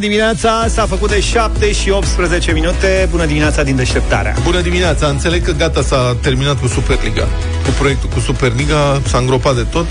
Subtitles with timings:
[0.00, 3.08] dimineața, s-a făcut de 7 și 18 minute.
[3.10, 4.34] Bună dimineața din deșteptarea.
[4.42, 7.28] Bună dimineața, înțeleg că gata s-a terminat cu Superliga.
[7.64, 9.86] Cu proiectul cu Superliga s-a îngropat de tot.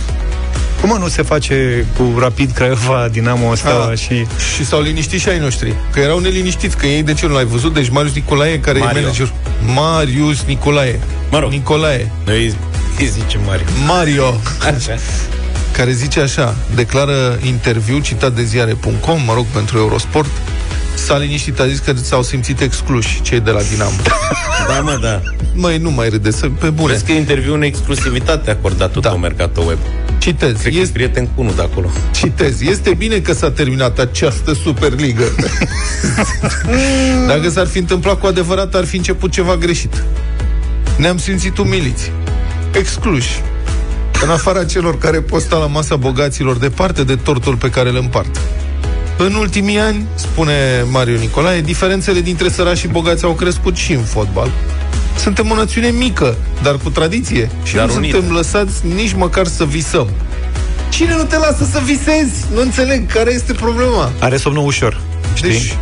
[0.82, 4.26] Cum nu se face cu Rapid Craiova, Dinamo ăsta A, și...
[4.56, 5.76] Și s-au liniștit și ai noștri.
[5.92, 7.74] Că erau neliniștiți, că ei de ce nu l-ai văzut?
[7.74, 9.00] Deci Marius Nicolae, care Mario.
[9.00, 9.32] e manager.
[9.76, 11.00] Marius Nicolae.
[11.32, 11.52] Mă rog.
[11.52, 12.12] Nicolae.
[12.26, 12.54] Noi
[13.00, 13.66] îi zicem Mario.
[13.88, 14.40] Mario.
[14.76, 14.96] Așa.
[15.72, 20.30] Care zice așa, declară interviu citat de ziare.com, mă rog, pentru Eurosport,
[20.96, 23.92] s-a liniștit, a zis că s-au simțit excluși cei de la Dinamo.
[24.68, 25.22] Da, mă, da.
[25.54, 26.92] Măi, nu mai râde, să, pe bune.
[26.94, 29.10] Vezi că e interviu în exclusivitate acordat tot Da.
[29.10, 29.16] da.
[29.16, 29.78] Mercato Web.
[30.18, 31.90] Citez, Cred că e este, prieten cu unul de acolo.
[32.12, 35.24] citez, este bine că s-a terminat această Superligă.
[37.28, 40.04] Dacă s-ar fi întâmplat cu adevărat, ar fi început ceva greșit.
[40.98, 42.12] Ne-am simțit umiliți,
[42.72, 43.42] excluși,
[44.24, 47.96] în afara celor care pot sta la masa bogaților departe de tortul pe care îl
[47.96, 48.40] împart.
[49.18, 54.04] În ultimii ani, spune Mario Nicolae, diferențele dintre sărași și bogați au crescut și în
[54.04, 54.52] fotbal.
[55.18, 58.16] Suntem o națiune mică, dar cu tradiție și Dar nu unită.
[58.18, 60.10] suntem lăsați nici măcar să visăm.
[60.90, 62.46] Cine nu te lasă să visezi?
[62.54, 64.12] Nu înțeleg care este problema.
[64.20, 65.02] Are somnul ușor.
[65.34, 65.50] Știi?
[65.50, 65.78] Deci,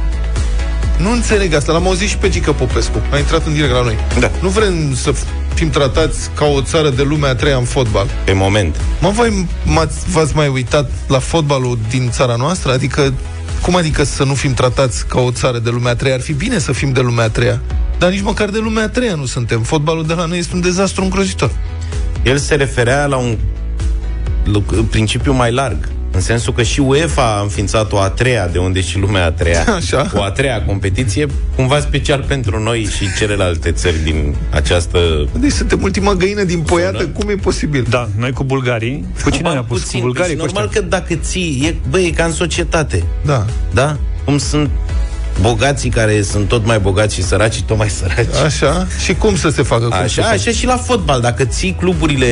[0.97, 1.71] nu înțeleg asta.
[1.71, 3.01] L-am auzit și pe Gică Popescu.
[3.11, 3.97] A intrat în direct la noi.
[4.19, 4.31] Da.
[4.41, 5.13] Nu vrem să
[5.53, 8.07] fim tratați ca o țară de lumea a treia în fotbal.
[8.25, 8.75] Pe moment.
[9.01, 12.71] Mă, voi m-ați, v-ați mai uitat la fotbalul din țara noastră?
[12.71, 13.13] Adică,
[13.61, 16.15] cum adică să nu fim tratați ca o țară de lumea a treia?
[16.15, 17.61] Ar fi bine să fim de lumea a treia.
[17.97, 19.61] Dar nici măcar de lumea a treia nu suntem.
[19.61, 21.51] Fotbalul de la noi este un dezastru îngrozitor.
[22.23, 23.37] El se referea la un
[24.43, 25.89] luc- principiu mai larg.
[26.17, 29.31] În sensul că și UEFA a înființat o a treia, de unde și lumea a
[29.31, 30.11] treia, Așa.
[30.13, 34.99] o a treia competiție, cumva special pentru noi și celelalte țări din această...
[35.39, 36.97] Deci suntem ultima găină din poiată.
[36.97, 37.09] Zonă.
[37.09, 37.85] Cum e posibil?
[37.89, 39.05] Da, noi cu bulgarii.
[39.23, 39.81] Cu cine ne-a pus?
[39.81, 40.35] Puțin, cu bulgarii?
[40.35, 40.81] deci Cu normal ăștia?
[40.81, 43.45] că dacă ții, e, bă, e ca în societate, Da.
[43.73, 43.97] da?
[44.25, 44.69] Cum sunt
[45.41, 48.35] bogații care sunt tot mai bogați și săracii tot mai săraci.
[48.45, 48.87] Așa?
[49.03, 49.83] Și cum să se facă?
[49.83, 50.33] Cum se Așa, facă?
[50.33, 51.21] așa și la fotbal.
[51.21, 52.27] Dacă ții cluburile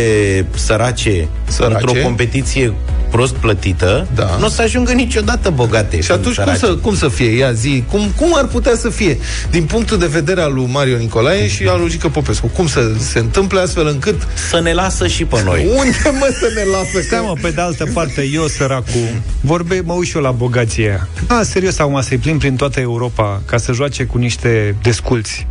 [0.55, 1.73] sărace, Sărace.
[1.85, 2.73] într-o competiție
[3.15, 4.35] prost plătită, Da.
[4.39, 6.01] nu o să ajungă niciodată bogate.
[6.01, 6.59] Și atunci cum săraci.
[6.59, 7.29] să, cum să fie?
[7.37, 9.17] Ia zi, cum, cum ar putea să fie?
[9.49, 12.47] Din punctul de vedere al lui Mario Nicolae și al lui Gică Popescu.
[12.47, 14.27] Cum să se întâmple astfel încât...
[14.49, 15.65] Să ne lasă și pe noi.
[15.77, 17.05] Unde mă să ne lasă?
[17.07, 20.87] Stai mă, pe de altă parte, eu săracul, vorbe, mă uit și eu la bogăție
[20.87, 21.07] aia.
[21.27, 25.47] A, serios, acum să-i plimb prin toată Europa ca să joace cu niște desculți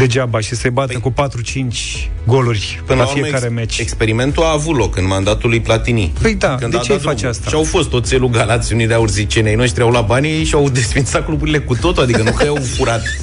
[0.00, 3.78] degeaba și să-i bată Păi- cu 4-5 goluri Până la la urmă, fiecare ex- meci.
[3.78, 6.12] experimentul a avut loc în mandatul lui Platini.
[6.22, 7.30] Păi da, Când de a ce dat îi face drumul.
[7.34, 7.48] asta?
[7.48, 11.58] Și au fost oțelul Galați, Unirea Urzicenei noștri au luat banii și au desfințat cluburile
[11.58, 13.02] cu totul, adică nu că i-au furat.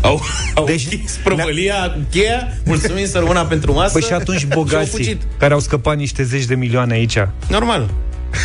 [0.00, 0.22] Au,
[0.54, 3.92] au Deci- deci, prăvălia cu cheia, mulțumim să rămână pentru masă.
[3.92, 5.22] Păi și atunci și au bogații fugit.
[5.38, 7.16] care au scăpat niște zeci de milioane aici
[7.48, 7.90] Normal.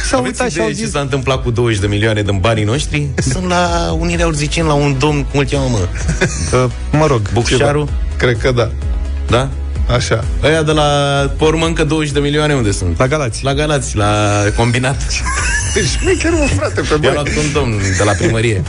[0.06, 2.38] S-au Aveți uitat și idee au ce zis s-a întâmplat cu 20 de milioane din
[2.38, 3.08] banii noștri?
[3.32, 5.78] Sunt la Unirea Urziceni, la un domn, cum îl cheamă, mă?
[6.58, 7.90] uh, Mă rog, Bucșaru?
[8.18, 8.72] Cred că da.
[9.28, 9.50] Da?
[9.94, 10.24] Așa.
[10.44, 10.84] Ăia de la,
[11.38, 12.98] pe urmă, încă 20 de milioane unde sunt?
[12.98, 15.02] la Galați La Galați, la combinat.
[16.00, 17.14] Șmecher, mă, frate, pe I-a bani.
[17.14, 18.64] luat un domn de la primărie.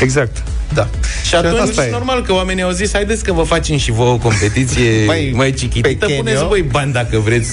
[0.00, 0.42] Exact
[0.74, 0.88] Da.
[1.28, 1.90] Și atunci, asta e.
[1.90, 5.32] normal că oamenii au zis, haideți că vă facem și vouă o competiție Mai mai,
[5.34, 6.16] mai cichitită, pequeño.
[6.16, 7.50] puneți voi bani dacă vreți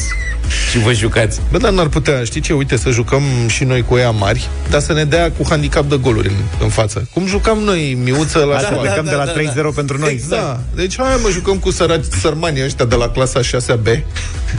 [0.71, 1.41] și vă jucați.
[1.51, 4.81] Bă, dar n-ar putea, știi ce, uite, să jucăm și noi cu ea mari, dar
[4.81, 7.07] să ne dea cu handicap de goluri în, în față.
[7.13, 8.81] Cum jucam noi, miuță, la Asta școală.
[8.87, 9.69] plecăm da, de la da, 3-0 da.
[9.75, 10.59] pentru noi Exact.
[10.75, 13.99] Deci hai mă jucăm cu săraci, sărmanii ăștia de la clasa 6B,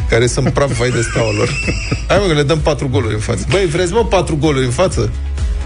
[0.09, 1.49] care sunt praf vai de steaua lor.
[2.09, 3.45] Hai mă, că le dăm patru goluri în față.
[3.51, 5.11] Băi, vreți mă patru goluri în față?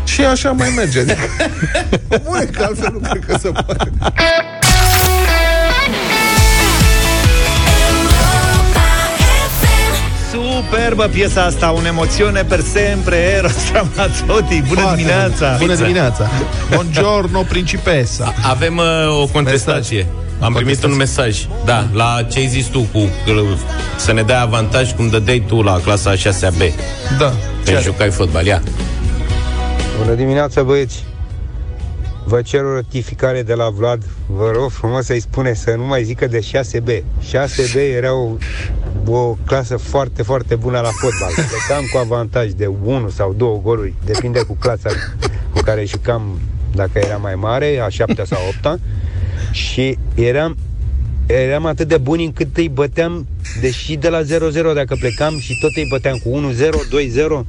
[0.05, 1.01] Și așa mai merge.
[1.01, 1.19] Adică,
[2.23, 3.91] bune, că altfel nu cred că se poate.
[10.73, 14.63] Superbă piesa asta, un emoțiune per sempre, Eros Ramazzotti.
[14.69, 15.57] Bună Foarte dimineața!
[15.59, 16.29] Bună dimineața!
[16.73, 18.35] Buongiorno, principessa!
[18.49, 20.07] Avem uh, o contestație.
[20.41, 21.47] Am primit un mesaj.
[21.65, 23.33] Da, la ce ai zis tu cu că
[23.97, 26.73] să ne dai avantaj cum dădeai tu la clasa 6B.
[27.19, 27.33] Da.
[27.65, 28.47] Când jucai fotbal.
[28.47, 28.63] Ia.
[29.99, 31.05] Bună dimineața, băieți!
[32.31, 34.03] Vă cer o rectificare de la Vlad.
[34.27, 37.03] Vă rog frumos să-i spune să nu mai zică de 6B.
[37.23, 38.37] 6B era o,
[39.07, 41.33] o clasă foarte, foarte bună la fotbal.
[41.35, 44.91] Plecam cu avantaj de 1 sau 2 goluri, depinde cu clasa
[45.53, 46.41] cu care jucam,
[46.75, 48.81] dacă era mai mare, a 7 sau 8
[49.51, 50.57] și eram
[51.27, 53.27] eram atât de buni încât îi băteam,
[53.61, 54.27] deși de la 0-0
[54.75, 56.69] dacă plecam și tot îi băteam cu 1-0,
[57.43, 57.45] 2-0.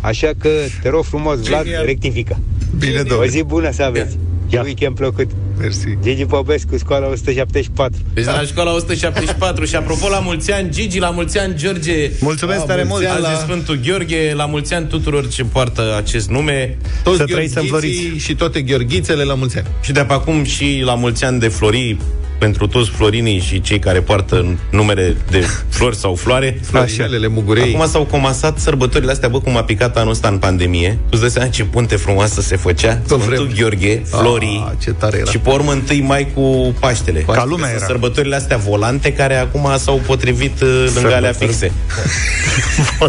[0.00, 0.48] Așa că
[0.82, 1.84] te rog frumos, Vlad, Genial.
[1.84, 2.38] rectifică.
[2.86, 3.28] Bine, O domnule.
[3.28, 4.16] zi bună să aveți.
[4.50, 5.30] Și weekend plăcut.
[5.58, 5.86] Mersi.
[6.02, 7.98] Gigi Popescu, școala 174.
[8.14, 12.10] Deci la școala 174 și apropo la mulți ani, Gigi, la mulți ani, George.
[12.20, 13.16] Mulțumesc La tare mulți mult!
[13.16, 17.16] ani Azi la- e Sfântul Gheorghe, la mulți ani tuturor ce poartă acest nume Toți
[17.16, 18.24] Să trăiți, să gheorghiții înfloriți.
[18.24, 19.66] și toate gheorghițele la mulți ani.
[19.82, 21.96] și de pe acum și la mulți ani de flori
[22.42, 26.58] pentru toți florinii și cei care poartă numere de flori sau floare.
[26.70, 27.74] Florinelele Mugurei.
[27.74, 30.88] Acum s-au comasat sărbătorile astea, bă, cum a picat anul ăsta în pandemie.
[30.90, 33.00] Tu îți dai seama ce punte frumoasă se făcea?
[33.04, 33.54] Sfântul vremuri.
[33.54, 34.64] Gheorghe, florii.
[34.68, 35.30] Ah, ce tare era.
[35.30, 37.20] Și pe urmă întâi mai cu Paștele.
[37.20, 37.86] Ca lumea Sunt era.
[37.86, 41.72] Sărbătorile astea volante care acum s-au potrivit uh, lângă alea fixe.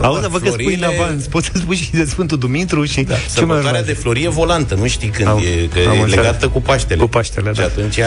[0.00, 1.26] Auzi, vă că spui în Florile- avans.
[1.26, 3.02] Poți să spui și de Sfântul Dumitru și...
[3.02, 3.14] Da.
[3.14, 3.86] Ce mai Sărbătoarea urmează?
[3.86, 6.14] de flori e volantă, nu știi când Am- e, că am e înțeles.
[6.14, 7.00] legată cu Paștele.
[7.00, 7.64] Cu Paștele, și da.
[7.64, 7.98] atunci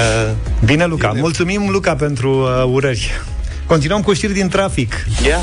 [0.65, 1.11] Bine, Luca.
[1.15, 3.11] Mulțumim, Luca, pentru uh, urări.
[3.65, 5.05] Continuăm cu știri din trafic.
[5.27, 5.39] Ia.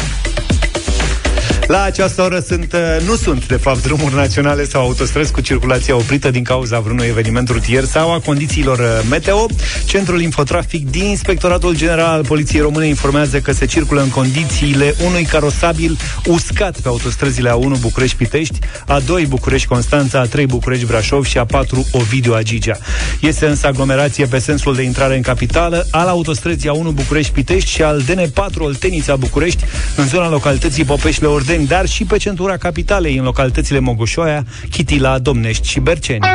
[1.69, 5.97] La această oră sunt, uh, nu sunt, de fapt, drumuri naționale sau autostrăzi cu circulația
[5.97, 9.47] oprită din cauza vreunui eveniment rutier sau a condițiilor uh, meteo.
[9.85, 15.25] Centrul Infotrafic din Inspectoratul General al Poliției Române informează că se circulă în condițiile unui
[15.25, 22.79] carosabil uscat pe autostrăzile A1 București-Pitești, A2 București-Constanța, A3 București-Brașov și A4 Ovidiu-Agigea.
[23.21, 28.03] Este însă aglomerație pe sensul de intrare în capitală al autostrăzii A1 București-Pitești și al
[28.03, 29.65] DN4 Oltenița-București
[29.97, 35.81] în zona localității Popeșle-Ordeni, dar și pe centura capitalei în localitățile Mogoșoaia, Chitila, Domnești și
[35.81, 36.27] Berceni.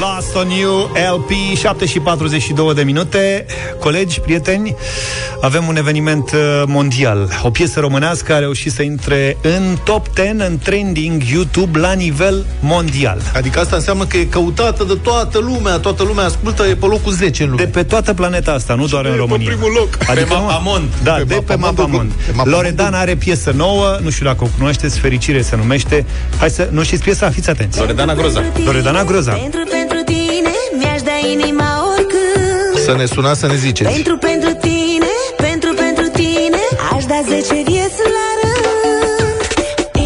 [0.00, 3.46] Last on You, LP, 7 și 42 de minute.
[3.80, 4.76] Colegi, prieteni,
[5.40, 7.28] avem un eveniment uh, mondial.
[7.42, 12.44] O piesă românească a reușit să intre în top 10, în trending YouTube la nivel
[12.60, 13.20] mondial.
[13.34, 17.12] Adică asta înseamnă că e căutată de toată lumea, toată lumea ascultă, e pe locul
[17.12, 17.62] 10 în lume.
[17.62, 19.46] De pe toată planeta asta, nu doar în pe România.
[19.46, 19.88] primul loc.
[19.96, 20.88] Pe Mapamond.
[21.02, 22.10] Da, Pe de pe Mapamondul Mapamond.
[22.12, 22.52] pe Mapamondul.
[22.52, 26.04] Loredan are piesă nouă, nu știu dacă o cunoașteți, Fericire se numește.
[26.38, 27.30] Hai să, nu știți piesa?
[27.30, 27.78] Fiți atenți.
[27.78, 28.42] Loredana Groza.
[28.64, 29.32] Loredana Groza.
[29.32, 33.90] Pentru, pentru tine Mi-aș da inima oricând Să ne sunați să ne ziceți.
[33.92, 36.60] Pentru, pentru tine Pentru, pentru tine
[36.96, 39.40] Aș da 10 vieți la rând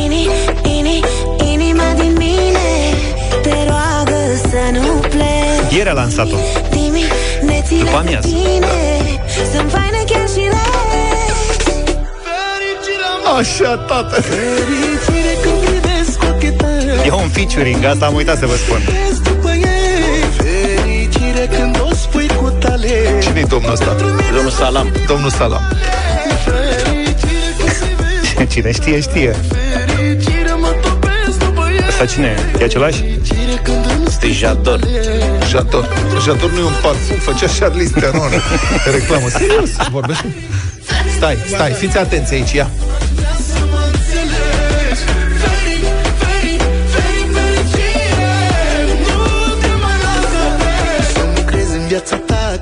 [0.05, 0.29] Ini,
[0.79, 1.01] ini,
[1.53, 2.69] inima din mine
[3.43, 4.21] Te roagă
[4.51, 6.37] să nu pleci Ieri a lansat-o.
[6.71, 7.05] Dimi,
[7.43, 8.29] ne ține După de amiază.
[8.29, 8.67] tine
[9.53, 10.59] Sunt faine chiar și reci
[13.39, 14.21] Așa, tată.
[14.23, 18.81] Fericire când privesc ochii tăi E un featuring, asta am uitat să vă spun.
[21.91, 23.97] O spui cu tale Cine-i domnul ăsta?
[24.35, 24.89] Domnul Salam.
[25.07, 25.63] Domnul Salam.
[26.45, 27.71] Fericire când
[28.49, 29.37] privesc Cine știe, știe.
[29.49, 32.61] Fericire mă topesc după ei Asta cine e?
[32.61, 32.99] E același?
[32.99, 34.81] Fericire când îmi Este Jador.
[35.49, 35.89] Jador.
[36.25, 38.31] Jador nu e un parfum, făcea Charlize Theron.
[38.97, 39.29] Reclamă.
[39.29, 40.25] Serios, vorbești?
[41.17, 42.71] Stai, stai, fiți atenți aici, ia.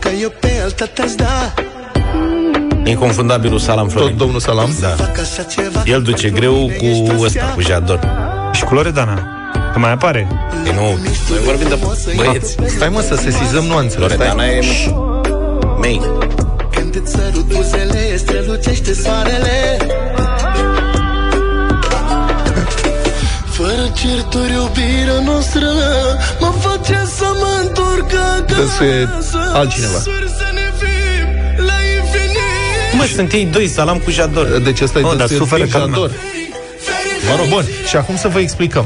[0.09, 1.55] Că eu pe alta te-aș da
[2.85, 4.17] Inconfundabilul Salam Tot Florin.
[4.17, 4.71] domnul Salam.
[4.81, 4.89] Da.
[4.89, 8.01] Fac așa ceva El duce greu cu ăsta, cu Jador.
[8.53, 9.27] Și cu Loredana.
[9.73, 10.29] Că mai apare.
[10.65, 11.79] Din nou, noi vorbim de
[12.17, 12.57] băieți.
[12.67, 14.01] Stai mă să sesizăm nuanțele.
[14.01, 14.57] Loredana Stai.
[14.57, 14.63] e
[15.81, 16.01] mei.
[16.71, 19.77] Când îți sărut buzele Strălucește soarele
[23.93, 25.67] certuri iubirea noastră
[26.41, 28.11] Mă face să mă întorc
[28.47, 29.99] Dânsul e acasă altcineva.
[29.99, 31.27] Sper să ne fim
[31.67, 34.47] la infinit Mă, sunt ei doi, Salam cu Jador.
[34.47, 35.99] Deci ăsta e Oh, dar dânsul suferă Steve ca lumea.
[35.99, 36.11] Jador.
[37.29, 37.65] Mă rog, bun.
[37.89, 38.85] Și acum să vă explicăm.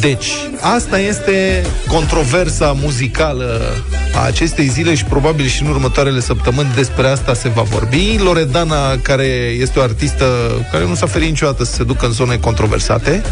[0.00, 0.26] Deci,
[0.60, 3.76] asta este controversa muzicală
[4.16, 8.18] a acestei zile și probabil și în următoarele săptămâni despre asta se va vorbi.
[8.22, 9.24] Loredana, care
[9.58, 10.24] este o artistă
[10.70, 13.22] care nu s-a ferit niciodată să se ducă în zone controversate,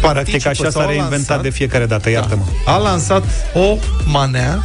[0.00, 2.42] participă așa sau s-a a reinventat lansat- de fiecare dată, iartă-mă.
[2.64, 4.62] a lansat o manea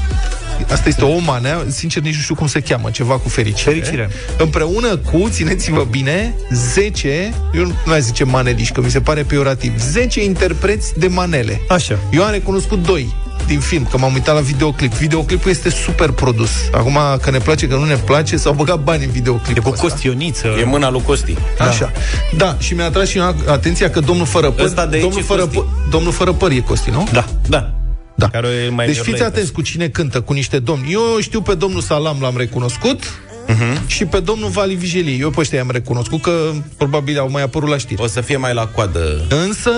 [0.72, 3.72] Asta este o manea, sincer nici nu știu cum se cheamă, ceva cu fericire.
[3.72, 4.10] Fericire.
[4.38, 9.80] Împreună cu, țineți-vă bine, 10, eu nu mai zice maneliști, că mi se pare peorativ,
[9.80, 11.62] 10 interpreți de manele.
[11.70, 12.00] Așa.
[12.12, 13.14] Eu am recunoscut doi
[13.46, 14.92] din film, că m-am uitat la videoclip.
[14.94, 16.50] Videoclipul este super produs.
[16.72, 19.70] Acum, că ne place, că nu ne place, s-au băgat bani în E videoclipul cu
[19.70, 19.82] ăsta.
[19.88, 20.48] costioniță.
[20.60, 21.36] E mâna lui Costi.
[21.60, 21.92] Așa.
[22.38, 25.24] Da, și mi-a atras și atenția că domnul fără păr, Ăsta de aici domnul e
[25.26, 25.56] fără, Costi.
[25.58, 27.08] păr, domnul fără păr e Costi, nu?
[27.12, 27.26] Da.
[27.48, 27.74] Da.
[28.16, 28.30] Da.
[28.30, 30.92] Care e mai deci mior fiți la atenți cu cine cântă, cu niște domni.
[30.92, 33.04] Eu știu pe domnul Salam, l-am recunoscut,
[33.48, 33.88] Mhm.
[33.88, 35.18] și pe domnul Vali Vigelie.
[35.20, 36.32] Eu pe ăștia i-am recunoscut, că
[36.78, 38.02] probabil au mai apărut la știri.
[38.02, 39.26] O să fie mai la coadă.
[39.30, 39.72] Însă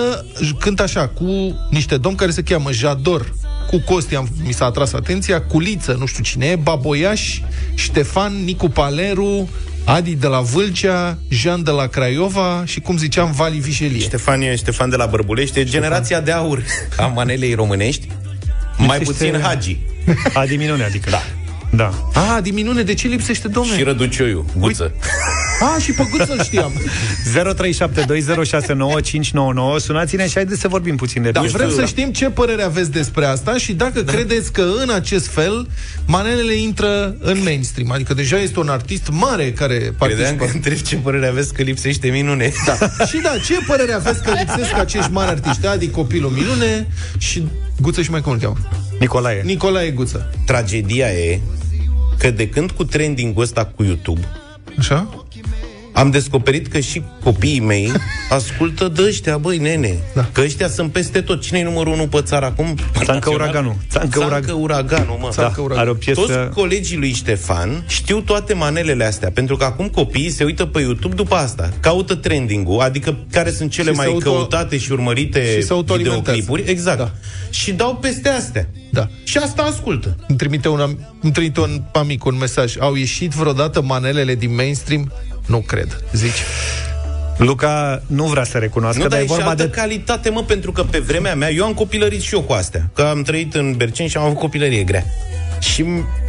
[0.44, 1.24] j- cânt așa, cu
[1.70, 3.32] niște domni care se cheamă Jador,
[3.66, 7.40] cu Costi, am, mi s-a atras atenția, Culiță, nu știu cine e, Baboiaș,
[7.74, 9.48] Ștefan, Nicu Paleru,
[9.84, 14.00] Adi de la Vâlcea, Jean de la Craiova și, cum ziceam, Vali Vișelie.
[14.00, 16.62] Ștefan e Ștefan de la Bărbulește, generația de aur
[16.96, 18.08] a manelei românești,
[18.78, 19.76] mai Lipsește- puțin Hagi
[20.34, 21.10] Adi minune, adică.
[21.10, 21.22] Da.
[21.70, 21.92] Da.
[22.14, 23.76] A, Adi minune, de ce lipsește, domne?
[23.76, 24.92] și Răducioiu, Guță.
[25.60, 26.72] A, și pe Guță știam.
[27.34, 31.56] 0372069599 Sunați-ne și haideți să vorbim puțin de Da, piesă.
[31.56, 34.12] vrem să știm ce părere aveți despre asta și dacă da.
[34.12, 35.68] credeți că în acest fel
[36.06, 37.90] manelele intră în mainstream.
[37.92, 40.44] Adică deja este un artist mare care Credeam participă.
[40.44, 42.52] că întreb ce părere aveți că lipsește minune.
[42.66, 42.74] Da.
[43.06, 45.66] și da, ce părere aveți că lipsesc acești mari artiști?
[45.66, 46.86] Adi Copilul Minune
[47.18, 47.46] și
[47.80, 48.56] Guță și mai cum îl cheamă?
[48.98, 49.42] Nicolae.
[49.42, 50.30] Nicolae Guță.
[50.46, 51.40] Tragedia e
[52.18, 54.20] că de când cu trending-ul ăsta cu YouTube,
[54.78, 55.25] Așa?
[55.96, 57.92] Am descoperit că și copiii mei
[58.30, 59.98] ascultă de ăștia, băi, nene.
[60.14, 60.28] Da.
[60.32, 61.40] Că ăștia sunt peste tot.
[61.40, 62.66] Cine e numărul unu pe țară acum?
[62.94, 63.40] Țancă Național?
[63.40, 63.74] Uraganul.
[63.90, 65.28] Țancă Țancă Urag- Uraganul, mă.
[65.30, 65.82] Țancă Da, Uragan.
[65.82, 66.20] are o piesă...
[66.20, 70.80] Toți colegii lui Ștefan știu toate manelele astea, pentru că acum copiii se uită pe
[70.80, 71.70] YouTube după asta.
[71.80, 75.72] Caută trending-ul, adică care sunt cele Și se mai auto- căutate și urmărite și se
[75.72, 76.20] autoalimentează.
[76.38, 76.70] videoclipuri.
[76.70, 76.98] Exact.
[76.98, 77.10] Da.
[77.50, 78.68] Și dau peste astea.
[78.92, 79.08] Da.
[79.24, 80.16] Și asta ascultă.
[80.28, 82.74] Îmi trimite un, am- îmi trimite un amic un mesaj.
[82.78, 85.12] Au ieșit vreodată manelele din mainstream?
[85.46, 86.42] Nu cred, zici.
[87.38, 89.70] Luca nu vrea să recunoască, Nu, dar dar e e și vorba altă de...
[89.70, 92.90] calitate, mă, pentru că pe vremea mea, eu am copilărit și eu cu astea.
[92.94, 95.04] Că am trăit în Berceni și am avut copilărie grea.
[95.60, 96.24] Și m-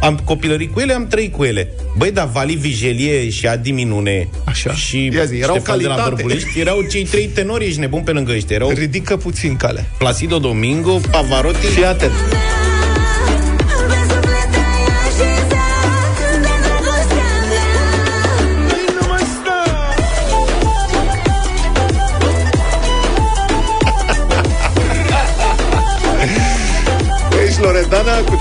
[0.00, 1.68] am copilărit cu ele, am trăit cu ele.
[1.96, 4.72] Băi, dar Vali Vigelie și Adi Minune Așa.
[4.74, 6.22] și Ia zi, erau Ștefan de la calitate.
[6.22, 8.56] Bărbulești, erau cei trei tenori, ești nebun pe lângă ăștia.
[8.56, 9.84] Erau Ridică puțin calea.
[9.98, 12.12] Placido Domingo, Pavarotti Fii atent.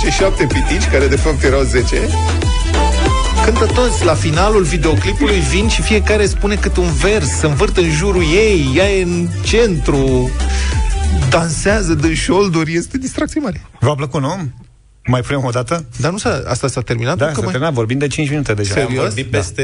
[0.02, 1.98] Cei șapte pitici, care de fapt erau zece.
[3.46, 7.90] Cântă toți la finalul videoclipului Vin și fiecare spune cât un vers Se învârt în
[7.90, 10.30] jurul ei Ea e în centru
[11.30, 14.50] Dansează de șolduri Este distracție mare V-a plăcut, nu?
[15.06, 15.86] Mai punem o dată?
[15.98, 17.18] Dar nu s-a, asta s-a terminat?
[17.18, 17.52] Da, Încă să mai...
[17.52, 18.74] terminat, vorbim de 5 minute deja.
[18.74, 19.00] Serios?
[19.00, 19.64] Am vorbit peste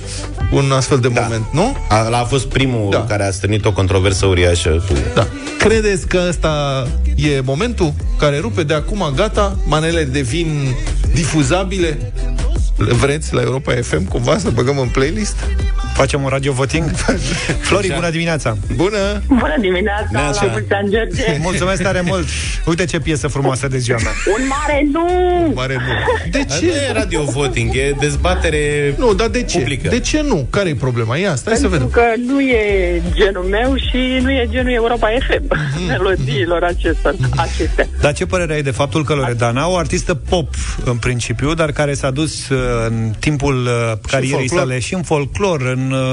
[0.52, 1.20] un astfel de Da.
[1.20, 1.76] moment, nu?
[1.88, 2.96] A, a fost primul Da.
[2.98, 3.04] da.
[3.04, 4.94] care a strânit o controversă uriașă cu...
[5.14, 5.26] Da.
[5.58, 6.86] Credeți că ăsta
[7.16, 10.04] e momentul care rupe de acum, gata, manele
[10.36, 10.74] devin
[11.14, 12.12] difuzabile?
[12.76, 15.36] Le Vreți la Europa FM cumva să băgăm în playlist?
[15.96, 16.90] Facem un radio voting?
[17.68, 18.56] Flori, bună dimineața!
[18.74, 19.22] Bună!
[19.28, 20.44] Bună dimineața, Neața.
[20.44, 21.38] la mulți ani, George.
[21.48, 22.24] Mulțumesc tare mult!
[22.66, 24.12] Uite ce piesă frumoasă de ziua mea.
[24.38, 25.06] Un mare nu!
[25.54, 26.30] Mare nu.
[26.30, 26.58] De Ce?
[26.64, 26.92] Nu e ce?
[26.92, 29.58] radio voting, e dezbatere Nu, dar de ce?
[29.58, 29.88] publică.
[29.88, 30.46] De ce nu?
[30.50, 31.16] Care e problema?
[31.16, 32.02] Ia, stai să Pentru vedem.
[32.02, 35.42] că nu e genul meu și nu e genul Europa FM.
[35.74, 35.86] Mhm.
[35.90, 37.86] Melodiilor acestor, acestea.
[38.00, 41.94] Dar ce părere ai de faptul că Loredana, o artistă pop în principiu, dar care
[41.94, 44.58] s-a dus uh, în timpul uh, carierei folclor.
[44.60, 46.12] sale și în folclor, în uh,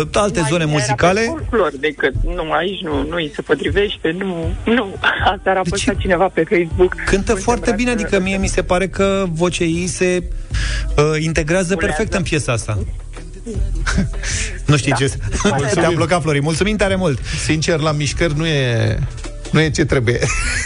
[0.00, 2.14] uh, alte Mai zone era muzicale, pe folclor decât.
[2.24, 4.94] Nu, aici nu, nu îi se potrivește, nu, nu.
[5.32, 6.00] Asta a De postat ce?
[6.00, 6.94] cineva pe Facebook.
[7.04, 10.22] cântă Uite, foarte bine, îmbracă- adică mie mi se pare că vocea ei se
[10.96, 11.94] uh, integrează Bulează.
[11.96, 12.78] perfect în piesa asta.
[14.66, 15.10] nu știi ce...
[15.74, 16.40] Te-am blocat, Flori.
[16.40, 17.18] Mulțumim tare mult!
[17.44, 18.98] Sincer, la mișcări nu e...
[19.50, 20.18] Nu e ce trebuie.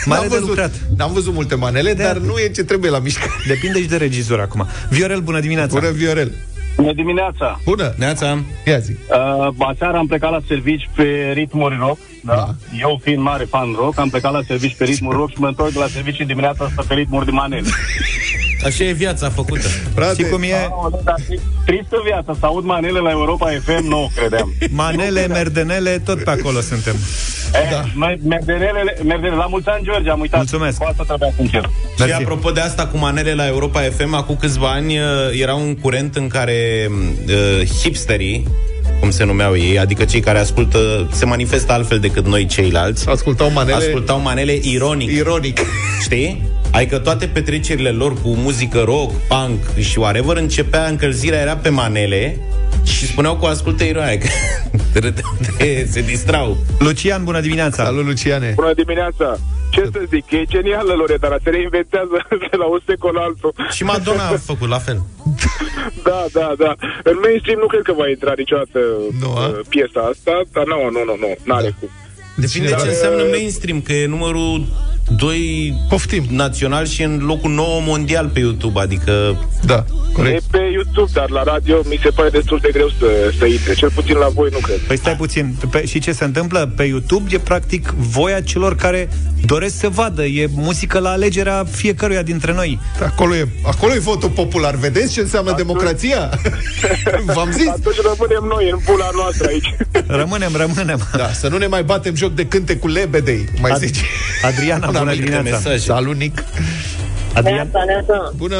[0.05, 0.71] Mare N-am de văzut, lucrat.
[0.97, 2.03] N-am văzut multe manele, Da.
[2.03, 3.31] dar nu e ce trebuie la mișcări.
[3.47, 4.67] Depinde și de regizor acum.
[4.89, 5.73] Viorel, bună dimineața!
[5.79, 6.31] Bună, Viorel!
[6.75, 7.59] Bună dimineața!
[7.65, 7.93] Bună!
[7.97, 8.91] Neața, Ia zi.
[8.91, 11.97] Uh, aseară am plecat la servici pe ritmuri rock.
[12.23, 12.35] Da?
[12.35, 12.47] Da.
[12.79, 15.71] Eu fiind mare fan rock, am plecat la servici pe ritmuri rock și mă întorc
[15.71, 17.67] de la servici în dimineața asta pe ritmuri de manele.
[18.63, 19.67] Așa e viața făcută.
[19.95, 20.53] Frate, Știi cum e?
[20.71, 24.53] Aoleu, dar e tristă viața, să aud manele la Europa FM, nu credeam.
[24.69, 26.95] Manele, merdenele, tot pe acolo suntem.
[27.53, 27.83] Eh, da.
[28.23, 30.37] Merdenele, merdenele, la mulți ani, George, am uitat.
[30.39, 30.77] Mulțumesc.
[30.77, 31.65] Cu asta trebuia să încerc.
[31.65, 32.13] Și Mersi.
[32.13, 35.03] apropo de asta cu manele la Europa FM, acum câțiva ani uh,
[35.41, 36.89] era un curent în care
[37.27, 38.47] uh, hipsterii,
[38.99, 43.51] cum se numeau ei, adică cei care ascultă, se manifestă altfel decât noi ceilalți, Ascultau
[43.51, 45.11] manele ascultau manele ironic.
[45.11, 45.59] ironic.
[46.01, 46.41] Știi?
[46.75, 52.39] Adică toate petrecerile lor cu muzică rock, punk și whatever, începea încălzirea, era pe manele
[52.83, 54.23] și spuneau cu ascultă ironic.
[54.93, 56.57] Râdeau de- se distrau.
[56.79, 57.83] Lucian, bună dimineața!
[57.83, 58.51] Salut, Luciane!
[58.55, 59.37] Bună dimineața!
[59.69, 62.17] Ce să zic, e genială Loredana, se reinventează
[62.51, 63.53] de la un secol la altul.
[63.71, 65.01] Și Madonna a făcut la fel.
[66.03, 66.75] Da, da, da.
[67.03, 68.79] În mainstream nu cred că va intra niciodată
[69.21, 69.45] Nu, a?
[69.47, 71.75] uh, piesa asta, dar nu, nu, nu, nu, n-are Da.
[71.79, 71.89] cum.
[72.43, 74.65] Depinde Cineva- ce înseamnă mainstream, că e numărul
[75.09, 76.23] doi Poftim.
[76.29, 80.43] național și în locul 9 mondial pe YouTube, adică Da, E corect.
[80.43, 83.73] pe YouTube, dar la radio mi se pare destul de greu să, să intre.
[83.73, 84.77] Cel puțin la voi nu cred.
[84.79, 86.71] Păi stai puțin, pe, și ce se întâmplă?
[86.75, 89.09] Pe YouTube e practic voia celor care
[89.45, 90.23] doresc să vadă.
[90.25, 92.79] E muzică la alegerea fiecăruia dintre noi.
[93.01, 94.75] Acolo e, acolo e votul popular.
[94.75, 96.29] Vedeți ce înseamnă democrația?
[97.35, 97.67] V-am zis.
[97.67, 99.75] Atunci rămânem noi în pula noastră aici.
[100.07, 100.99] Rămânem, rămânem.
[101.17, 104.01] Da, să nu ne mai batem joc de cântecul lebedei, mai Ad- zice.
[104.41, 105.69] Adriana, Un bună amic de dimineața.
[105.69, 105.79] mesaj.
[105.95, 106.43] Salut, Nic.
[107.33, 108.31] Adriana, Neața, neața.
[108.35, 108.59] Bună.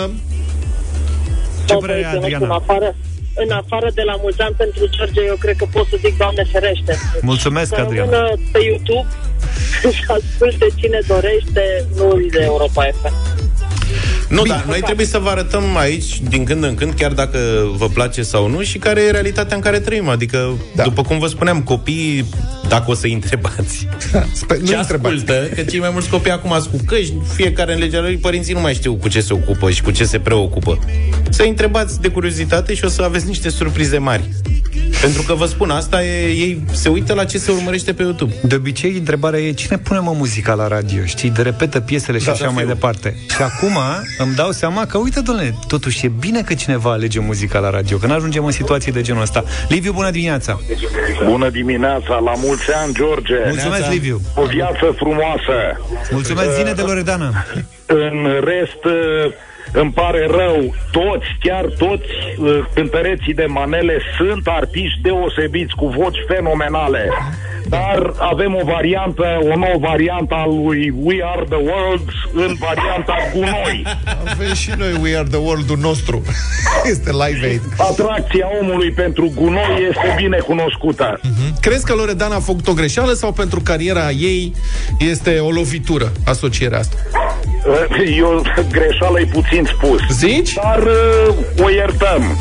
[1.65, 2.55] ce Bă, părere ai, băieți, eu nu știu, În Adriana?
[2.61, 2.95] afară,
[3.43, 6.43] în afară de la mulți ani pentru George, eu cred că pot să zic Doamne
[6.51, 6.93] ferește.
[7.21, 8.09] Mulțumesc, Să Adriana.
[8.09, 9.07] rămână pe YouTube
[9.95, 11.63] și asculte cine dorește,
[11.95, 13.13] nu de Europa FM.
[14.29, 17.37] Nu, dar noi trebuie să vă arătăm aici, din când în când, chiar dacă
[17.77, 20.09] vă place sau nu, și care e realitatea în care trăim.
[20.09, 20.57] Adică, Da.
[20.75, 20.83] da.
[20.83, 22.25] după cum vă spuneam, copiii,
[22.67, 23.87] dacă o să întrebați,
[24.33, 25.15] Sper, nu ce întrebați.
[25.15, 28.59] ascultă, că cei mai mulți copii acum ascult căști, fiecare în legea lui, părinții nu
[28.61, 30.79] mai știu cu ce se ocupă și cu ce se preocupă.
[31.29, 34.29] Să întrebați de curiozitate și o să aveți niște surprize mari.
[35.01, 38.33] Pentru că vă spun, asta e, ei se uită la ce se urmărește pe YouTube.
[38.43, 42.25] De obicei, întrebarea e cine pune mă muzica la radio, știi, de repetă piesele și
[42.25, 42.73] Da, așa da, mai fiu.
[42.73, 43.15] departe.
[43.29, 43.77] Și acum
[44.17, 47.97] îmi dau seama că, uite, domnule, totuși e bine că cineva alege muzica la radio,
[47.97, 49.43] că nu ajungem în situații de genul ăsta.
[49.69, 50.59] Liviu, bună dimineața!
[51.29, 53.35] Bună dimineața, la mulți ani, George!
[53.47, 54.21] Mulțumesc, Liviu!
[54.35, 55.79] O viață frumoasă!
[56.11, 57.45] Mulțumesc, zine de Loredana!
[57.85, 59.33] În rest, uh,
[59.73, 66.17] îmi pare rău, toți, chiar toți uh, cântăreții de manele sunt artiști deosebiți, cu voci
[66.27, 67.09] fenomenale.
[67.69, 73.15] Dar avem o variantă, o nouă variantă a lui We Are The World în varianta
[73.33, 73.83] gunoi.
[74.27, 76.21] Avem și noi We Are The World-ul nostru.
[76.93, 77.61] este Live Aid.
[77.77, 81.19] Atracția omului pentru gunoi este bine cunoscută.
[81.61, 84.53] Crezi că Loredana a făcut o greșeală sau pentru cariera ei
[84.99, 86.97] este o lovitură asocierea asta?
[88.17, 88.41] Eu,
[88.71, 89.99] greșeală e puțin spus.
[90.11, 90.53] Zici?
[90.53, 92.37] Dar uh, o iertăm.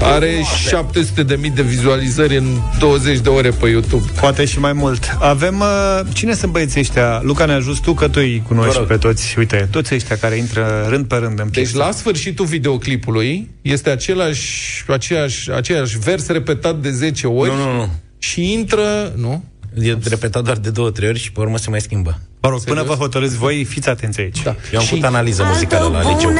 [0.00, 2.46] Are 700 de mii de vizualizări în
[2.78, 4.04] 20 de ore pe YouTube.
[4.20, 5.16] Poate și mai mult.
[5.20, 5.60] Avem...
[5.60, 7.20] Uh, cine sunt băieții ăștia?
[7.22, 8.86] Luca, ne ajuns tu, că tu îi cunoști rog.
[8.86, 9.34] pe toți.
[9.38, 11.76] Uite, toți ăștia care intră rând pe rând în Deci piesă.
[11.78, 17.88] la sfârșitul videoclipului este același, aceeași, aceeași vers repetat de 10 ori Nu, nu, nu.
[18.18, 19.12] și intră...
[19.16, 19.44] Nu?
[19.82, 22.18] E repetat doar de două, trei ori și pe urmă se mai schimbă.
[22.40, 24.42] Mă rog, până vă hotărâți voi, fiți atenți aici.
[24.42, 24.54] Da.
[24.72, 26.32] Eu am și făcut analiză muzicală la liceu.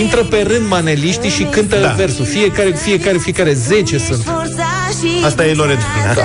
[0.00, 1.88] intră pe rând maneliștii și cântă Da.
[1.88, 2.24] versul.
[2.24, 4.26] Fiecare, fiecare, fiecare, 10 sunt.
[5.24, 6.14] Asta e Loredana.
[6.14, 6.22] Da.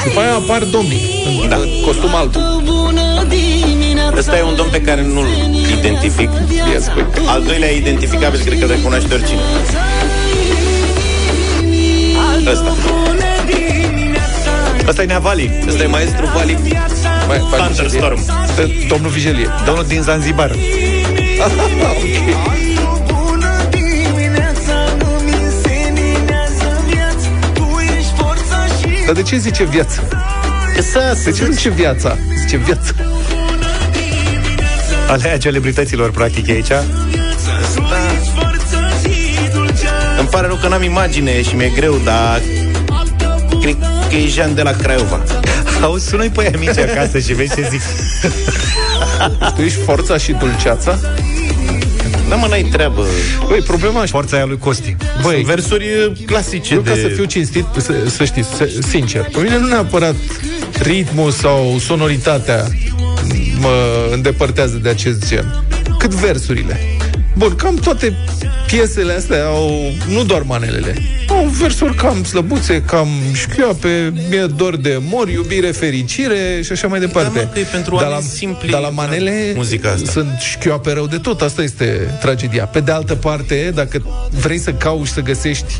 [0.00, 1.00] Și după aia apar domnii
[1.42, 1.56] în, Da.
[1.56, 2.34] în costum alb.
[4.16, 5.26] Ăsta e un domn pe care nu-l
[5.78, 6.30] identific.
[6.72, 7.04] Ia spui.
[7.26, 9.40] Al doilea e identificabil, cred că îl recunoaște oricine.
[12.50, 12.76] Ăsta.
[14.86, 16.99] Asta e Neavali, Ăsta e maestru Vali Mai, faci
[17.38, 18.16] Thunderstorm.
[18.16, 18.46] Vigelie.
[18.52, 19.48] Stă Domnul Vigelie.
[19.66, 20.54] domnul din Zanzibar.
[29.06, 30.08] Dar de ce zice viață?
[31.24, 32.16] De ce nu zice viața?
[32.40, 32.94] Zice viață.
[35.08, 36.72] Alea celebrităților, practic, e aici.
[40.18, 42.40] Îmi pare rău că n-am imagine și mi-e greu, dar
[43.60, 43.76] cred
[44.08, 45.39] că e Jean de la Craiova.
[45.82, 47.80] Auzi, sună-i pe aia mici acasă și vezi ce zic.
[49.54, 50.98] Tu ești forța și dulceața?
[52.28, 53.06] Da, mă, n-ai treabă.
[53.48, 54.96] Băi, problema și Forța aia lui Costi.
[55.22, 56.90] Băi, Sunt versuri clasice eu de...
[56.90, 60.14] ca să fiu cinstit, să, să știți, să, sincer, pe mine nu neapărat
[60.82, 62.66] ritmul sau sonoritatea
[63.58, 65.64] mă îndepărtează de acest gen,
[65.98, 66.80] cât versurile.
[67.34, 68.16] Bun, cam toate
[68.70, 70.94] piesele astea au, nu doar manelele,
[71.28, 77.00] au versuri cam slăbuțe, cam șchioape, mi-e dor de mor, iubire, fericire și așa mai
[77.00, 77.38] departe.
[77.38, 80.10] Da, mă, că e pentru dar oameni la, simpli, dar la manele muzica asta.
[80.10, 81.84] sunt șchioape rău de tot, asta este
[82.20, 82.64] tragedia.
[82.64, 84.02] Pe de altă parte, dacă
[84.40, 85.78] vrei să cauți să găsești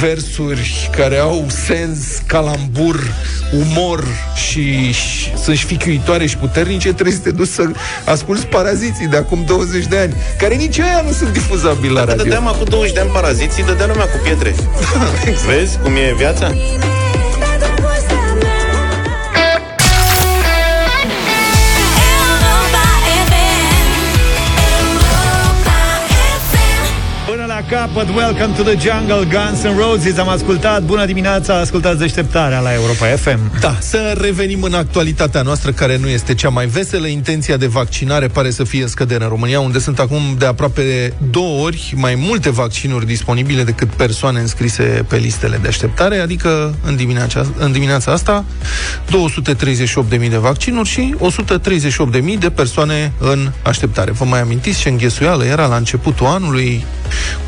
[0.00, 3.14] versuri care au sens, calambur,
[3.52, 4.04] umor
[4.48, 7.70] și, și sunt șfichiuitoare și puternice, trebuie să te duci să
[8.04, 12.10] asculți paraziții de acum 20 de ani, care nici aia nu sunt difuzabili la Că
[12.10, 12.21] radio.
[12.22, 14.54] Dădeam acum 20 de ani paraziții, dădea lumea cu pietre.
[15.46, 16.52] Vezi cum e viața?
[27.72, 28.08] Capăt.
[28.14, 30.18] Welcome to the Jungle, Guns N' Roses.
[30.18, 35.72] Am ascultat, bună dimineața, ascultați deșteptarea la Europa FM Da, să revenim în actualitatea noastră
[35.72, 37.06] Care nu este cea mai veselă.
[37.06, 41.12] Intenția de vaccinare pare să fie în scădere în România Unde sunt acum de aproape
[41.30, 46.96] două ori Mai multe vaccinuri disponibile Decât persoane înscrise pe listele de așteptare Adică în
[46.96, 48.44] dimineața, în dimineața asta
[50.10, 51.14] 238.000 de vaccinuri Și
[52.34, 54.10] 138.000 de persoane în așteptare.
[54.10, 56.84] Vă mai amintiți ce înghesuială era la începutul anului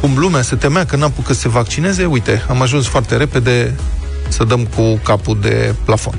[0.01, 3.75] cum lumea se temea că n-apucă să se vaccineze, uite, am ajuns foarte repede
[4.29, 6.15] să dăm cu capul de plafon.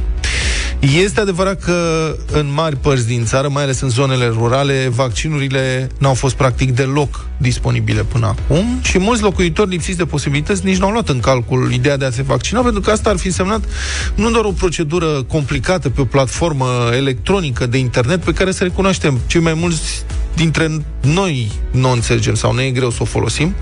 [0.79, 6.13] Este adevărat că în mari părți din țară, mai ales în zonele rurale, vaccinurile n-au
[6.13, 11.09] fost practic deloc disponibile până acum și mulți locuitori lipsiți de posibilități nici n-au luat
[11.09, 13.63] în calcul ideea de a se vaccina, pentru că asta ar fi însemnat
[14.15, 19.19] nu doar o procedură complicată pe o platformă electronică de internet pe care să recunoaștem
[19.27, 20.05] cei mai mulți
[20.35, 20.71] dintre
[21.01, 23.55] noi nu o înțelegem sau ne e greu să o folosim,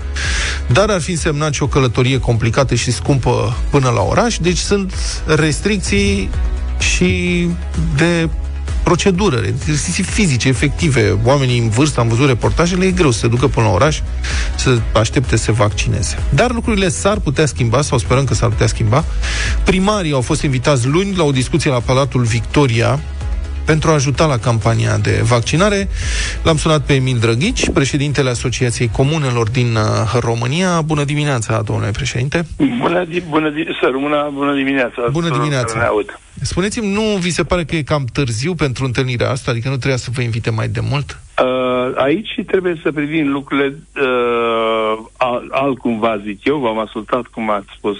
[0.66, 4.94] dar ar fi însemnat și o călătorie complicată și scumpă până la oraș, deci sunt
[5.26, 6.30] restricții
[6.78, 7.48] și
[7.96, 8.28] de
[8.84, 11.18] procedură, restricții fizice, efective.
[11.24, 14.00] Oamenii în vârstă, am văzut reportajele, e greu să se ducă până la oraș
[14.56, 16.18] să aștepte să se vaccineze.
[16.34, 19.04] Dar lucrurile s-ar putea schimba, sau sperăm că s-ar putea schimba.
[19.64, 23.00] Primarii au fost invitați luni la o discuție la Palatul Victoria
[23.64, 25.88] pentru a ajuta la campania de vaccinare.
[26.42, 30.80] L-am sunat pe Emil Drăghici, președintele Asociației Comunelor din uh, România.
[30.80, 32.46] Bună dimineața, domnule președinte!
[32.78, 34.94] Bună, di- bună, di- să rămână, bună dimineața!
[34.96, 35.66] Bună tuturor dimineața.
[35.66, 36.18] care ne aud.
[36.40, 39.50] Spuneți-mi, nu vi se pare că e cam târziu pentru întâlnirea asta?
[39.50, 41.18] Adică nu trebuia să vă invite mai de mult?
[41.42, 47.66] Uh, aici trebuie să privim lucrurile uh, al, altcumva, zic eu, v-am ascultat cum ați
[47.76, 47.96] spus.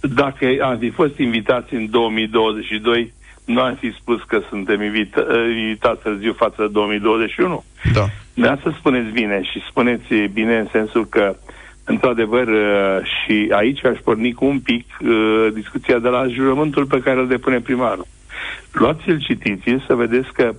[0.00, 3.12] Dacă am fi fost invitați în 2022,
[3.46, 7.64] nu am fi spus că suntem invita- uh, invitați târziu față de 2021.
[7.92, 8.04] Da.
[8.34, 11.36] Da, să spuneți bine și spuneți bine în sensul că,
[11.84, 17.00] într-adevăr, uh, și aici aș porni cu un pic uh, discuția de la jurământul pe
[17.00, 18.06] care îl depune primarul.
[18.72, 20.54] Luați-l, citiți să vedeți că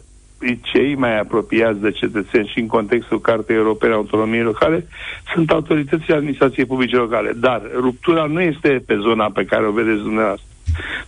[0.62, 4.88] cei mai apropiați de cetățeni și în contextul Cartei Europene a Autonomiei Locale
[5.34, 7.32] sunt autoritățile administrației publice locale.
[7.36, 10.47] Dar ruptura nu este pe zona pe care o vedeți dumneavoastră.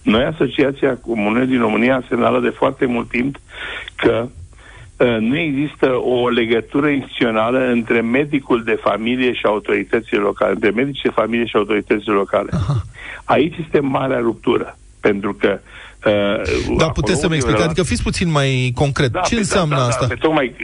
[0.02, 3.36] Noi, Asociația Comune din România, semnală de foarte mult timp
[3.96, 4.28] că
[4.98, 11.02] uh, nu există o legătură instituțională între medicul de familie și autoritățile locale, între medici
[11.02, 12.50] de familie și autoritățile locale.
[12.54, 12.82] Aha.
[13.24, 15.60] Aici este marea ruptură, pentru că
[16.06, 19.12] uh, Da, puteți să-mi explicați, adică fiți puțin mai concret.
[19.12, 20.06] da, Ce păi înseamnă da, da, asta?
[20.08, 20.56] Da, pe tocmai,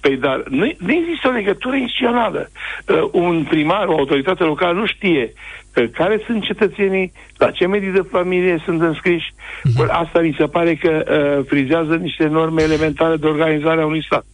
[0.00, 2.50] păi, dar nu, nu există o legătură instituțională.
[2.86, 5.61] Uh, un primar, o autoritate locală nu știe uh,
[5.92, 9.34] care sunt cetățenii, la ce medii de familie sunt înscriși.
[9.34, 9.88] Uh-huh.
[9.88, 14.24] Asta mi se pare că uh, frizează niște norme elementare de organizare a unui stat.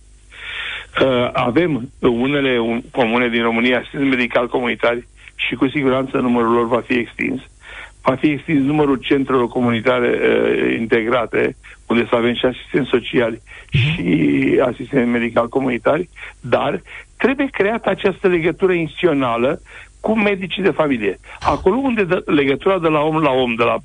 [1.02, 6.66] Uh, avem unele un, comune din România, sunt medical comunitari și cu siguranță numărul lor
[6.66, 7.40] va fi extins.
[8.02, 14.60] Va fi extins numărul centrelor comunitare uh, integrate, unde să avem și asistenți sociali și
[14.64, 16.08] asistenți medical comunitari,
[16.40, 16.82] dar
[17.16, 19.60] trebuie creată această legătură instituțională
[20.08, 21.18] cu medicii de familie.
[21.40, 23.76] Acolo unde de, legătura de la om la om, de la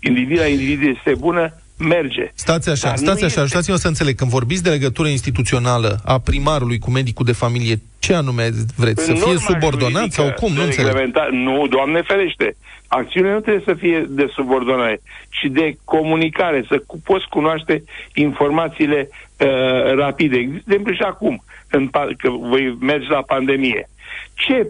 [0.00, 2.30] individ la individ este bună, merge.
[2.34, 4.14] Stați așa, Dar nu stați așa, este- ajutați-mă să înțeleg.
[4.16, 9.04] Când vorbiți de legătură instituțională a primarului cu medicul de familie, ce anume vreți?
[9.04, 10.52] Să În fie norma subordonat juridică sau cum?
[10.52, 10.92] de Nu înțeleg.
[10.92, 12.56] reglementa- Nu, Doamne ferește.
[12.88, 17.82] Acțiunea nu trebuie să fie de subordonare, ci de comunicare, să cu, poți cunoaște
[18.14, 20.36] informațiile uh, rapide.
[20.36, 23.88] De exemplu și acum, în, pa- că voi merge la pandemie.
[24.34, 24.66] Ce uh,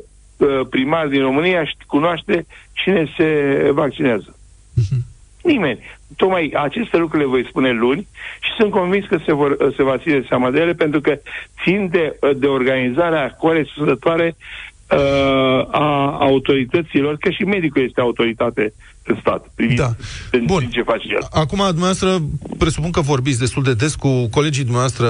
[0.70, 4.37] primar din România ști- cunoaște cine se vaccinează?
[5.42, 5.79] Nimeni.
[6.16, 8.09] Tocmai aceste lucruri le voi spune luni
[8.40, 11.18] și sunt convins că se, vor, se va ține seama de ele pentru că
[11.62, 14.37] țin de, de organizarea corespunzătoare
[14.90, 14.98] uh,
[15.70, 18.72] a autorităților, că și medicul este autoritate în
[19.20, 19.51] stat.
[19.77, 19.90] Da.
[20.31, 20.68] În, Bun.
[20.70, 21.27] ce face el.
[21.31, 22.18] Acum, dumneavoastră,
[22.59, 25.09] presupun că vorbiți destul de des cu colegii dumneavoastră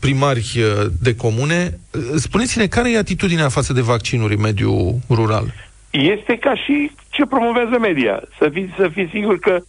[0.00, 1.78] primari eh, de comune.
[1.94, 5.52] Eh, Spuneți-ne, care e atitudinea față de vaccinuri în mediul rural?
[5.90, 8.22] Este ca și ce promovează media.
[8.38, 9.60] Să fiți, să fiți sigur că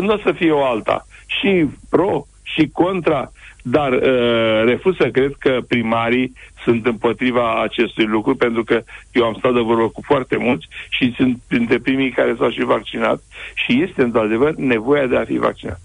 [0.00, 1.06] nu o să fie o alta.
[1.26, 6.32] Și pro și contra, dar uh, refuz să cred că primarii
[6.66, 11.14] sunt împotriva acestui lucru, pentru că eu am stat de vorbă cu foarte mulți și
[11.16, 13.18] sunt printre primii care s-au și vaccinat
[13.54, 15.80] și este într-adevăr nevoia de a fi vaccinat.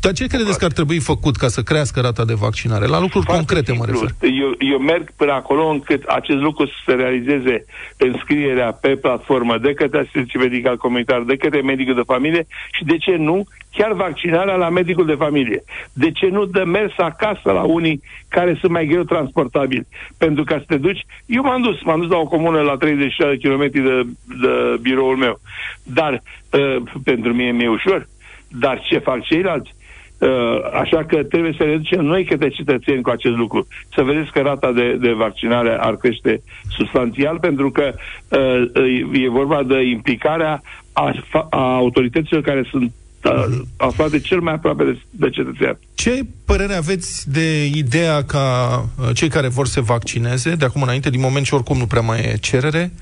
[0.00, 2.86] Dar ce credeți că ar trebui făcut ca să crească rata de vaccinare?
[2.86, 4.10] La lucruri concrete mă refer.
[4.20, 7.64] Eu, eu merg până acolo încât acest lucru să se realizeze
[7.96, 12.96] înscrierea pe platformă de către asistenții medical comunitar, de către medicul de familie și de
[12.96, 13.46] ce nu
[13.76, 15.62] chiar vaccinarea la medicul de familie.
[15.92, 19.86] De ce nu dă mers acasă la unii care sunt mai greu transportabili?
[20.18, 21.06] pentru ca să te duci.
[21.26, 24.02] Eu m-am dus, m-am dus la o comună la 36 de kilometri de,
[24.40, 25.40] de biroul meu.
[25.82, 28.08] Dar uh, pentru mine mi-e ușor.
[28.48, 29.74] Dar ce fac ceilalți?
[30.18, 30.28] Uh,
[30.72, 33.66] așa că trebuie să ne ducem noi către cetățeni cu acest lucru.
[33.94, 37.92] Să vedeți că rata de, de vaccinare ar crește substanțial, pentru că
[38.28, 42.92] uh, e vorba de implicarea a, fa- a autorităților care sunt
[43.24, 45.78] uh, aflate cel mai aproape de, de cetățean.
[45.94, 50.82] Ce părere aveți de ideea ca uh, cei care vor să se vaccineze, de acum
[50.82, 52.92] înainte, din moment ce oricum nu prea mai e cerere,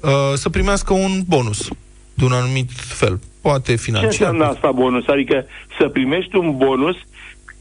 [0.00, 1.68] uh, să primească un bonus
[2.14, 3.20] de un anumit fel?
[3.42, 4.10] Poate Ce financiar.
[4.10, 5.06] înseamnă asta bonus?
[5.06, 5.44] Adică
[5.78, 6.96] să primești un bonus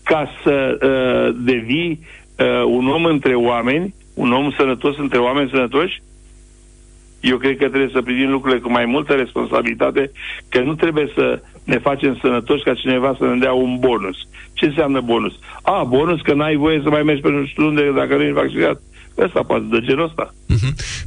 [0.04, 2.00] ca să uh, devii
[2.36, 6.02] uh, un om între oameni, un om sănătos între oameni sănătoși?
[7.20, 10.12] Eu cred că trebuie să privim lucrurile cu mai multă responsabilitate,
[10.50, 14.18] că nu trebuie să ne facem sănătoși ca cineva să ne dea un bonus.
[14.54, 15.34] Ce înseamnă bonus?
[15.62, 18.40] A, bonus că n-ai voie să mai mergi pe nu știu unde dacă nu ești
[18.42, 18.82] vaccinat.
[19.18, 20.34] Ăsta poate de genul ăsta.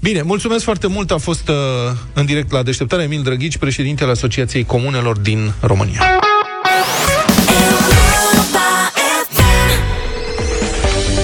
[0.01, 1.11] Bine, mulțumesc foarte mult.
[1.11, 1.55] A fost uh,
[2.15, 6.01] în direct la deșteptare Emil Drăghici, președintele Asociației Comunelor din România.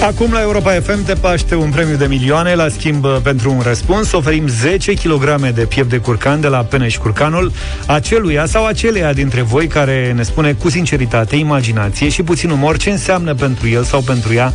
[0.01, 4.11] Acum la Europa FM te paște un premiu de milioane La schimb pentru un răspuns
[4.11, 7.51] Oferim 10 kg de piept de curcan De la Peneș Curcanul
[7.87, 12.89] Aceluia sau aceleia dintre voi Care ne spune cu sinceritate, imaginație Și puțin umor ce
[12.89, 14.53] înseamnă pentru el sau pentru ea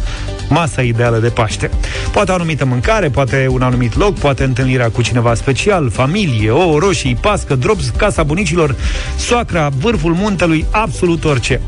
[0.49, 1.71] Masa ideală de Paște.
[2.13, 6.79] Poate o anumită mâncare, poate un anumit loc Poate întâlnirea cu cineva special Familie, ouă,
[6.79, 8.75] roșii, pască, drops Casa bunicilor,
[9.17, 11.61] soacra, vârful muntelui Absolut orice.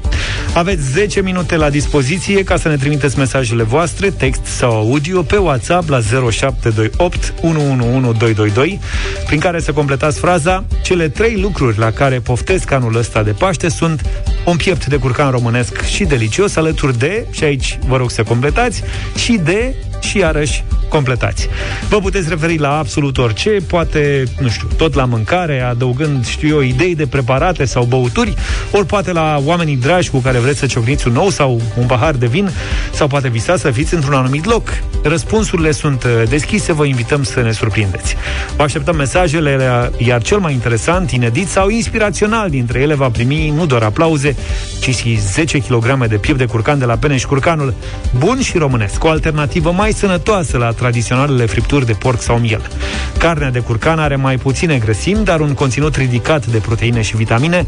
[0.55, 5.37] Aveți 10 minute la dispoziție ca să ne trimiteți mesajele voastre, text sau audio, pe
[5.37, 8.81] WhatsApp la 0728 111222,
[9.27, 13.69] prin care să completați fraza Cele trei lucruri la care poftesc anul ăsta de Paște
[13.69, 14.03] sunt
[14.47, 18.83] un piept de curcan românesc și delicios, alături de, și aici vă rog să completați,
[19.15, 21.49] și de și iarăși completați.
[21.89, 26.61] Vă puteți referi la absolut orice, poate, nu știu, tot la mâncare, adăugând, știu eu,
[26.61, 28.35] idei de preparate sau băuturi,
[28.71, 32.15] ori poate la oamenii dragi cu care vreți să ciocniți un nou sau un pahar
[32.15, 32.51] de vin,
[32.93, 34.69] sau poate visați să fiți într-un anumit loc.
[35.03, 38.17] Răspunsurile sunt uh, deschise, vă invităm să ne surprindeți.
[38.57, 39.59] Vă așteptăm mesajele,
[39.99, 44.37] iar cel mai interesant, inedit sau inspirațional dintre ele va primi nu doar aplauze,
[44.81, 47.75] ci și 10 kg de piept de curcan de la Peneș Curcanul,
[48.19, 52.71] bun și românesc, o alternativă mai sănătoasă la tradiționalele fripturi de porc sau miel.
[53.19, 57.67] Carnea de curcan are mai puține grăsimi, dar un conținut ridicat de proteine și vitamine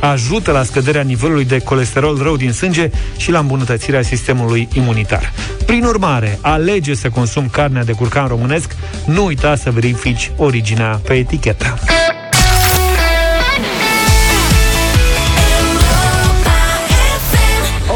[0.00, 5.32] ajută la scăderea nivelului de colesterol rău din sânge și la îmbunătățirea sistemului imunitar.
[5.66, 11.14] Prin urmare, alege să consumi carnea de curcan românesc, nu uita să verifici originea pe
[11.14, 11.78] etichetă.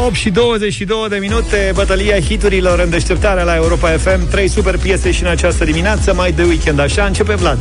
[0.09, 4.29] 8 și 22 de minute, bătălia hiturilor în deșteptarea la Europa FM.
[4.29, 7.03] Trei super piese și în această dimineață, mai de weekend așa.
[7.03, 7.57] Începe Vlad.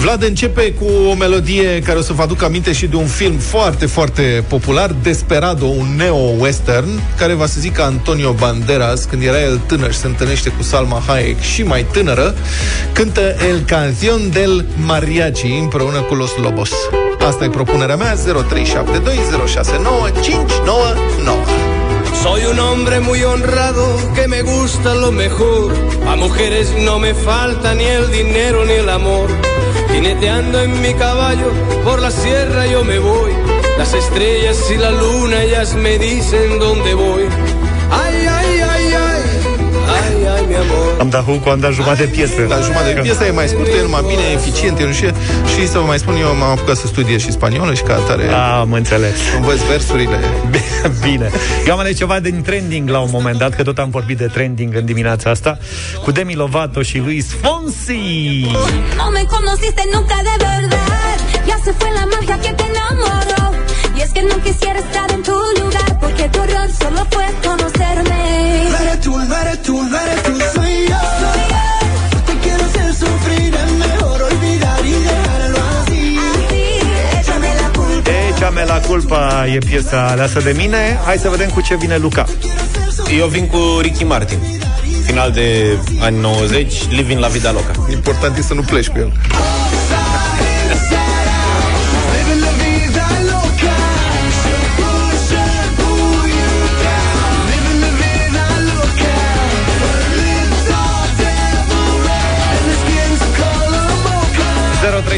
[0.00, 3.36] Vlad începe cu o melodie care o să vă aduc aminte și de un film
[3.36, 9.60] foarte, foarte popular, Desperado, un neo-western, care va să zică Antonio Banderas, când era el
[9.66, 12.34] tânăr și se întâlnește cu Salma Hayek și mai tânără,
[12.92, 16.70] cântă El Canción del Mariachi împreună cu Los Lobos.
[17.26, 18.18] Asta e propunerea mea, 0372069599.
[22.22, 25.74] Soy un hombre muy honrado que me gusta lo mejor.
[26.06, 29.28] A mujeres no me falta ni el dinero ni el amor.
[29.90, 31.50] Jineteando en mi caballo
[31.82, 33.32] por la sierra yo me voy.
[33.76, 37.24] Las estrellas y la luna ellas me dicen dónde voy.
[37.90, 38.26] Ay,
[41.02, 42.34] Am dat hu cu am dat jumătate de piesă.
[42.48, 45.10] La jumătate de piesă e mai scurtă, e numai bine, eficient, e nu știu.
[45.52, 48.28] Și să vă mai spun, eu m-am apucat să studiez și spaniolă și ca atare
[48.32, 49.16] Am înțeles.
[49.36, 50.18] învăț versurile.
[51.04, 51.30] Bine.
[51.66, 54.26] Eu am ales ceva din trending la un moment dat, că tot am vorbit de
[54.26, 55.58] trending în dimineața asta,
[56.04, 58.46] cu Demi Lovato și Luis Fonsi.
[59.00, 61.18] No me conociste nunca de verdad.
[61.48, 63.42] Ya se fue la magia que te enamoró.
[63.96, 65.98] Y es que no quisiera estar en tu lugar.
[66.00, 68.20] Porque tu error solo fue conocerme.
[68.70, 71.02] No eres tú, no eres tú, no eres tú, soy yo.
[72.26, 76.18] Te quiero hacer sufrir, es mejor olvidar y dejarlo así.
[77.20, 78.10] Échame la culpa.
[78.30, 80.98] Échame la culpa e piesa aleasă de mine.
[81.04, 82.24] Hai să vedem cu ce vine Luca.
[83.18, 84.38] Eu vin cu Ricky Martin.
[85.06, 87.72] Final de ani 90, Living la Vida Loca.
[87.90, 89.12] Important e să nu pleci cu el.
[105.12, 105.16] 0372069599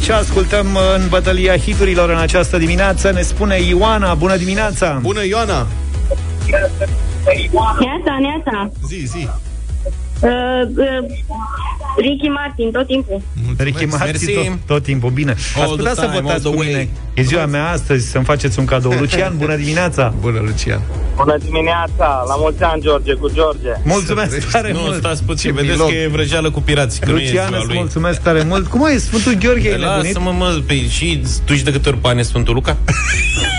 [0.00, 5.66] Ce ascultăm în bătălia hiturilor în această dimineață Ne spune Ioana, bună dimineața Bună, Ioana!
[7.80, 8.70] Neața, neața.
[8.86, 9.28] Zi, zi.
[10.22, 10.30] Uh,
[10.76, 11.10] uh,
[11.98, 13.20] Ricky Martin, tot timpul.
[13.58, 14.32] Ricky Martin Mersi.
[14.34, 15.34] tot, tot timpul bine.
[15.56, 16.76] All Ați putea the să time, votați all cu the mine.
[16.76, 16.88] way.
[17.14, 18.92] E ziua mea astăzi să-mi faceți un cadou.
[19.00, 20.14] Lucian, bună dimineața!
[20.20, 20.80] Bună, Lucian.
[21.16, 23.68] Bună dimineața, la mulți ani, George, cu George.
[23.84, 24.94] Mulțumesc tare Nu, mult!
[24.96, 25.88] stați puțin, Ce vedeți milog.
[25.88, 27.76] că e vrăjeală cu pirații, că nu e Lucian, ziua îți lui.
[27.76, 28.66] mulțumesc tare mult.
[28.66, 29.68] Cum ai Sfântul Gheorghe?
[29.68, 30.14] e nebunit?
[30.14, 32.76] Lasă-mă, mă, pe, și tu știi de câte ori pane Sfântul Luca?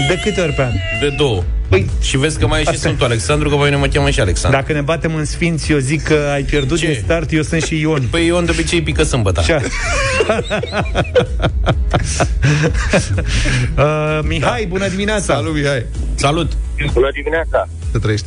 [0.08, 0.72] De câte ori pe an?
[1.00, 1.44] De două.
[1.72, 4.10] Păi, Și vezi că mai e și Asta- Sfântul Alexandru, că voi ne mă cheamă
[4.10, 4.60] și Alexandru.
[4.60, 6.86] dacă ne batem în sfinți, eu zic că ai pierdut Ce?
[6.86, 8.08] din start, eu sunt și Ion.
[8.12, 9.42] Păi eu de obicei pică sâmbătă.
[9.46, 9.60] Ce?
[13.78, 15.34] uh, Mihai, bună dimineața!
[15.34, 15.86] Salut, Mihai.
[16.16, 16.52] Salut!
[16.94, 18.26] Bună dimineața, Să trăiești.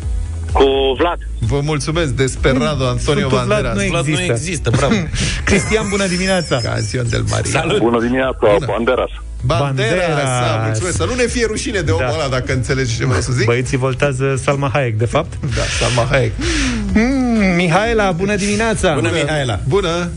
[0.53, 0.65] cu
[0.99, 1.19] Vlad.
[1.39, 3.77] Vă mulțumesc, Desperado Antonio Sfântul Vlad Banderas.
[3.77, 4.33] nu Vlad nu există.
[4.33, 4.95] există, bravo.
[5.49, 6.61] Cristian, bună dimineața!
[6.63, 7.51] Canción del Maria.
[7.51, 7.79] Salut!
[7.79, 8.67] Bună dimineața, Bună.
[8.67, 9.11] Banderas.
[9.47, 9.91] Banderas.
[9.91, 10.25] Banderas.
[10.25, 10.97] Da, mulțumesc.
[10.97, 12.15] Să nu ne fie rușine de omul Da.
[12.15, 13.45] ăla, dacă înțelegi ce vreau să zic.
[13.45, 15.33] Băieții voltează Salma Hayek, de fapt.
[15.41, 16.33] Da, Salma Hayek.
[16.93, 18.95] Mm, Mihaela, bună dimineața!
[18.95, 19.61] Bună, Mihaela!
[19.69, 20.09] Bună.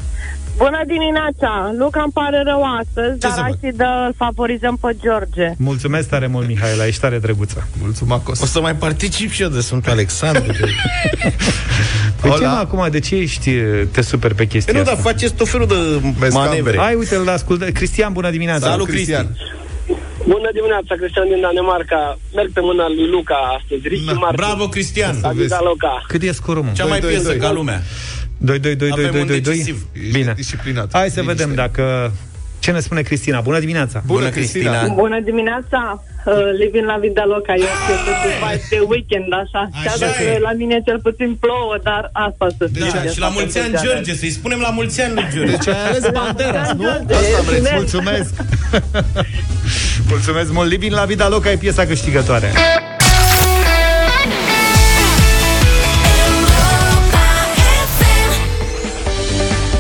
[0.58, 1.74] Bună dimineața!
[1.78, 3.60] Luca îmi pare rău astăzi, Ce să dar hai fac?
[3.62, 5.48] să dă, îl favorizăm pe George.
[5.58, 7.68] Mulțumesc tare mult, Mihaela, ești tare drăguță.
[7.82, 8.42] Mulțumacos.
[8.42, 10.52] O să mai particip și eu de Sfântul Alexandru.
[10.52, 10.58] de-
[12.22, 12.52] Păi ce Hola.
[12.52, 13.52] mă, acum, de ce ești
[13.92, 15.02] te super pe chestia Păi nu, asta?
[15.04, 15.76] dar faceți tot felul de
[16.20, 16.58] Vezi manevre.
[16.60, 16.78] camere.
[16.78, 17.66] Hai, uite, îl ascultă.
[17.66, 18.70] Cristian, bună dimineața!
[18.70, 19.28] Salut, Cristian!
[20.28, 22.18] Bună dimineața, Cristian din Danemarca.
[22.36, 23.88] Merg pe mâna lui Luca astăzi.
[23.88, 24.36] Ricky Na, Martin.
[24.46, 25.16] Bravo, Cristian!
[25.22, 26.04] Avida Luca.
[26.08, 26.72] Cât e scorul, mă?
[26.74, 27.38] Cea mai Doi, doi, piesă doi.
[27.38, 27.82] ca lumea.
[28.38, 29.86] 2 2 2 2 Avem 2 un 2 2 decisiv.
[29.94, 30.34] Ești Bine.
[30.36, 30.90] disciplinat.
[30.92, 31.44] Hai să Liniște.
[31.44, 32.12] vedem dacă
[32.60, 33.40] ce ne spune Cristina.
[33.42, 34.02] Bună dimineața.
[34.06, 34.70] Bună, Bună, Cristina.
[34.72, 34.94] Cristina.
[34.94, 36.04] Bună dimineața!
[36.26, 39.62] Uh, living la Vida Loca, eu știu că se face de weekend, așa.
[39.74, 40.40] Așa Chiar dacă e.
[40.40, 42.90] la mine cel puțin plouă, dar asta să fie.
[42.94, 45.52] Da, și la mulți ani, George, să-i spunem la mulți ani lui George.
[45.56, 46.84] Deci ai ales Banderas, nu?
[46.84, 47.70] George, Asta vreți.
[47.74, 48.30] mulțumesc.
[48.32, 48.34] Mulțumesc.
[50.14, 50.70] Mulțumesc mult.
[50.70, 52.52] Living la vida loca e piesa câștigătoare.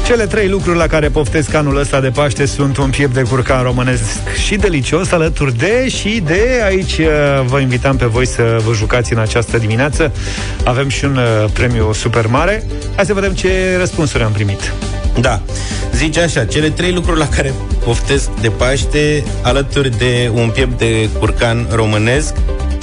[0.07, 3.63] Cele trei lucruri la care poftesc anul ăsta de Paște sunt un piept de curcan
[3.63, 7.05] românesc și delicios, alături de și de aici uh,
[7.45, 10.11] vă invitam pe voi să vă jucați în această dimineață.
[10.63, 12.63] Avem și un uh, premiu super mare.
[12.95, 14.73] Hai să vedem ce răspunsuri am primit.
[15.19, 15.41] Da.
[15.93, 21.09] Zice așa, cele trei lucruri la care poftesc de Paște, alături de un piept de
[21.19, 22.35] curcan românesc,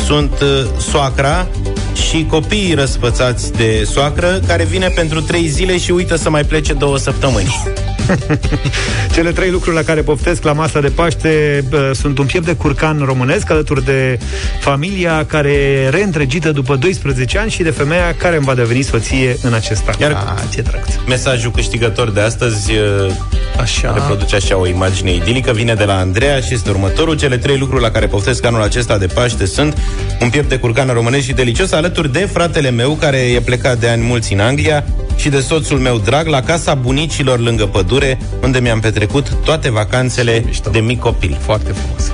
[0.05, 1.47] sunt uh, soacra
[1.94, 6.72] și copiii răsfățați de soacră, care vine pentru trei zile și uită să mai plece
[6.72, 7.84] două săptămâni.
[9.14, 12.55] Cele trei lucruri la care poftesc la masa de Paște bă, sunt un piept de
[12.55, 14.19] curcan românesc alături de
[14.61, 19.37] familia care e reîntregită după 12 ani și de femeia care îmi va deveni soție
[19.43, 19.95] în acest an.
[19.99, 20.88] Iar ah, ce drăguț.
[21.07, 23.12] mesajul câștigător de astăzi uh,
[23.61, 23.93] Așa.
[23.93, 27.17] reproduce așa o imagine idilică, vine de la Andreea și este următorul.
[27.17, 29.77] Cele trei lucruri la care poftesc anul acesta de Paște sunt
[30.21, 33.88] un piept de curcan românesc și delicios, alături de fratele meu, care e plecat de
[33.88, 34.85] ani mulți în Anglia,
[35.17, 37.93] și de soțul meu drag, la casa bunicilor lângă pădure,
[38.42, 41.38] unde mi-am petrecut toate vacanțele de mic copil.
[41.40, 42.12] Foarte frumos.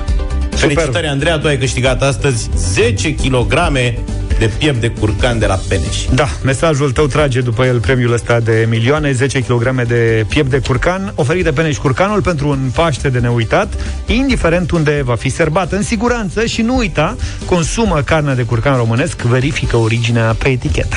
[0.55, 3.53] Felicitări, Andreea, tu ai câștigat astăzi 10 kg
[4.39, 6.05] de piept de curcan de la Peneș.
[6.13, 10.59] Da, mesajul tău trage după el premiul ăsta de milioane, 10 kg de piept de
[10.59, 13.73] curcan, oferit de Peneș Curcanul pentru un Paște de neuitat,
[14.05, 17.15] indiferent unde va fi serbat, în siguranță și nu uita,
[17.45, 20.95] consumă carne de curcan românesc, verifică originea pe etichetă.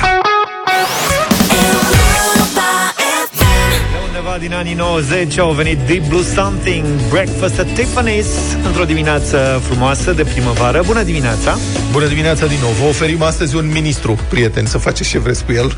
[4.35, 9.61] De undeva din anii 90 au venit Deep Blue Something, Breakfast at Tiffany's, într-o dimineață
[9.63, 10.81] frumoasă de primăvară.
[10.85, 11.57] Bună dimineața!
[11.91, 12.71] Bună dimineața din nou.
[12.71, 15.77] Vă oferim astăzi un ministru, prieten, să faceți ce vreți cu el.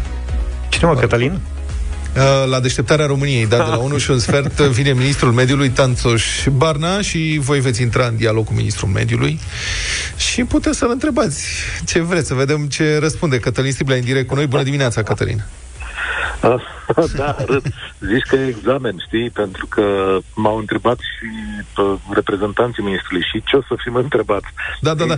[0.69, 1.31] Cine mă, Cătălin?
[1.31, 6.47] Uh, La deșteptarea României, da, de la 1 și un sfert vine ministrul mediului Tanțoș
[6.51, 9.39] Barna și voi veți intra în dialog cu ministrul mediului
[10.17, 11.45] și puteți să-l întrebați
[11.85, 14.47] ce vreți, să vedem ce răspunde Cătălin Striblea în direct cu noi.
[14.47, 15.43] Bună dimineața, Cătălin!
[17.15, 17.63] da, râd.
[17.99, 19.29] Zici că e examen, știi?
[19.29, 21.27] Pentru că m-au întrebat și
[21.77, 24.45] uh, reprezentanții ministrului și ce o să fim întrebați.
[24.81, 25.13] Da, da, da.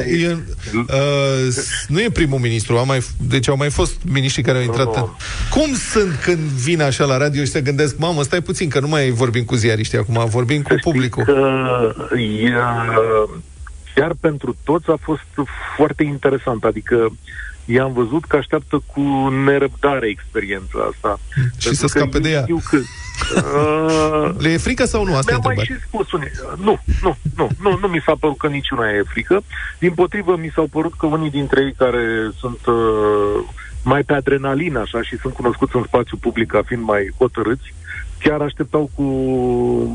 [0.00, 0.36] E,
[0.74, 1.54] uh,
[1.88, 4.96] nu e primul ministru, a mai, deci au mai fost miniștri care au intrat.
[4.96, 5.08] În...
[5.50, 8.88] Cum sunt când vin așa la radio și se gândesc, mamă, stai puțin, că nu
[8.88, 11.24] mai vorbim cu ziariștii acum, vorbim cu publicul.
[11.24, 12.52] Că e,
[13.94, 17.12] chiar pentru toți a fost foarte interesant, adică
[17.64, 21.20] i-am văzut că așteaptă cu nerăbdare experiența asta.
[21.58, 22.42] Și să scape de ea.
[22.42, 25.16] Știu că, uh, Le e frică sau nu?
[25.16, 25.64] Asta e mi-a mai întrebarea.
[25.64, 26.30] și spus unii.
[26.64, 29.42] Nu, nu, nu, nu, nu mi s-a părut că niciuna e frică.
[29.78, 33.44] Din potrivă, mi s-au părut că unii dintre ei care sunt uh,
[33.84, 37.74] mai pe adrenalină așa și sunt cunoscuți în spațiu public ca fiind mai hotărâți,
[38.24, 39.04] chiar așteptau cu,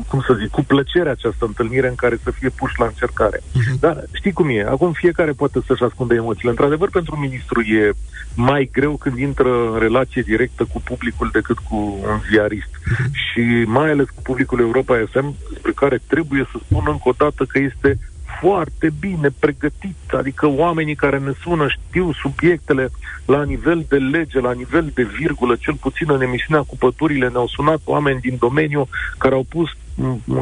[0.08, 3.38] cum să zic, cu plăcere această întâlnire în care să fie puși la încercare.
[3.38, 3.80] Uh-huh.
[3.80, 6.50] Dar știi cum e, acum fiecare poate să-și ascunde emoțiile.
[6.50, 7.92] Într-adevăr, pentru ministru e
[8.34, 12.72] mai greu când intră în relație directă cu publicul decât cu un ziarist.
[12.74, 13.10] Uh-huh.
[13.12, 17.44] Și mai ales cu publicul Europa FM, despre care trebuie să spun încă o dată
[17.44, 17.98] că este
[18.40, 22.90] foarte bine pregătit, adică oamenii care ne sună știu subiectele
[23.26, 27.46] la nivel de lege, la nivel de virgulă, cel puțin în emisiunea cu păturile ne-au
[27.46, 28.88] sunat oameni din domeniu
[29.18, 29.68] care au pus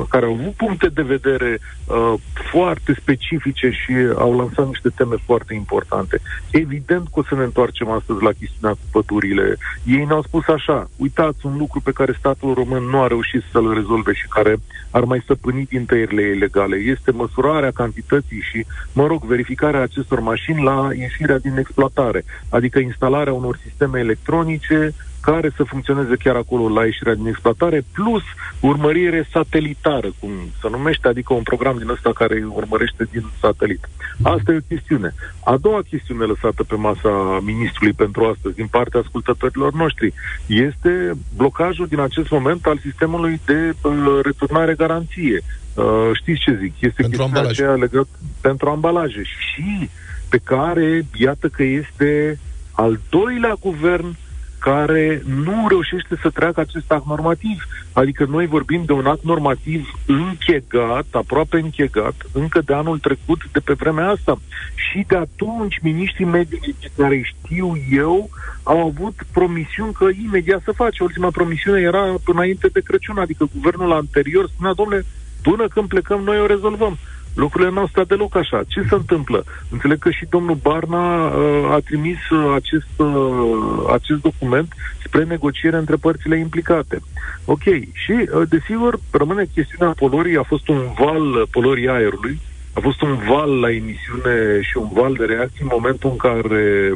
[0.09, 2.15] care au avut puncte de vedere uh,
[2.51, 6.21] foarte specifice și au lansat niște teme foarte importante.
[6.51, 9.57] Evident că o să ne întoarcem astăzi la chestiunea cu pădurile.
[9.85, 13.75] Ei ne-au spus așa, uitați un lucru pe care statul român nu a reușit să-l
[13.75, 14.57] rezolve și care
[14.91, 16.77] ar mai săpâni din tăierile ilegale.
[16.77, 23.33] Este măsurarea cantității și, mă rog, verificarea acestor mașini la ieșirea din exploatare, adică instalarea
[23.33, 28.23] unor sisteme electronice care să funcționeze chiar acolo la ieșirea din exploatare, plus
[28.61, 33.89] urmărire satelitară, cum se numește, adică un program din ăsta care urmărește din satelit.
[34.23, 35.15] Asta e o chestiune.
[35.45, 40.13] A doua chestiune lăsată pe masa ministrului pentru astăzi, din partea ascultătorilor noștri,
[40.47, 45.43] este blocajul din acest moment al sistemului de uh, returnare garanție.
[45.75, 46.75] Uh, știți ce zic?
[46.79, 47.65] Este pentru ambalaje.
[47.65, 48.09] legat
[48.41, 49.91] pentru ambalaje și
[50.29, 52.39] pe care, iată că este
[52.73, 54.17] al doilea guvern
[54.59, 57.67] care nu reușește să treacă acest act normativ.
[57.93, 63.59] Adică noi vorbim de un act normativ închegat, aproape închegat, încă de anul trecut, de
[63.59, 64.39] pe vremea asta.
[64.75, 68.31] Și de atunci, miniștrii mediului pe care știu eu
[68.63, 71.03] au avut promisiuni că imediat să face.
[71.03, 75.05] Ultima promisiune era înainte de Crăciun, adică guvernul anterior spunea, domnule,
[75.43, 76.99] până când plecăm, noi o rezolvăm.
[77.39, 78.63] Lucrurile nu au stat deloc așa.
[78.67, 79.45] Ce se întâmplă?
[79.71, 84.73] Înțeleg că și domnul Barna uh, a trimis uh, acest, uh, acest document
[85.05, 87.01] spre negociere între părțile implicate.
[87.45, 87.63] Ok.
[87.93, 90.37] Și, uh, desigur, rămâne chestiunea polorii.
[90.37, 92.41] A fost un val uh, polorii aerului.
[92.73, 96.93] A fost un val la emisiune și un val de reacții în momentul în care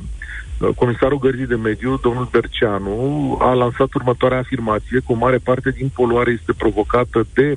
[0.59, 5.70] uh, Comisarul Gărzii de Mediu, domnul Berceanu, a lansat următoarea afirmație, că o mare parte
[5.70, 7.57] din poluare este provocată de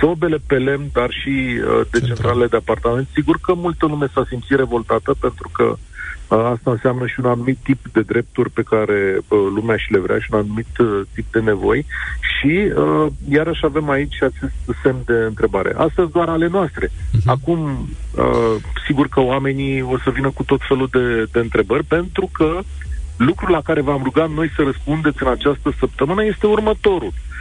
[0.00, 3.06] sobele pe lemn, dar și uh, de centrale de apartament.
[3.12, 7.58] Sigur că multă lume s-a simțit revoltată pentru că uh, asta înseamnă și un anumit
[7.62, 11.32] tip de drepturi pe care uh, lumea și le vrea și un anumit uh, tip
[11.32, 11.86] de nevoi
[12.20, 15.74] și uh, iarăși avem aici acest semn de întrebare.
[15.76, 16.86] Astăzi doar ale noastre.
[16.86, 17.24] Uh-huh.
[17.24, 22.30] Acum, uh, sigur că oamenii o să vină cu tot felul de, de întrebări pentru
[22.32, 22.58] că
[23.16, 27.12] lucrul la care v-am rugat noi să răspundeți în această săptămână este următorul.
[27.12, 27.33] Uh,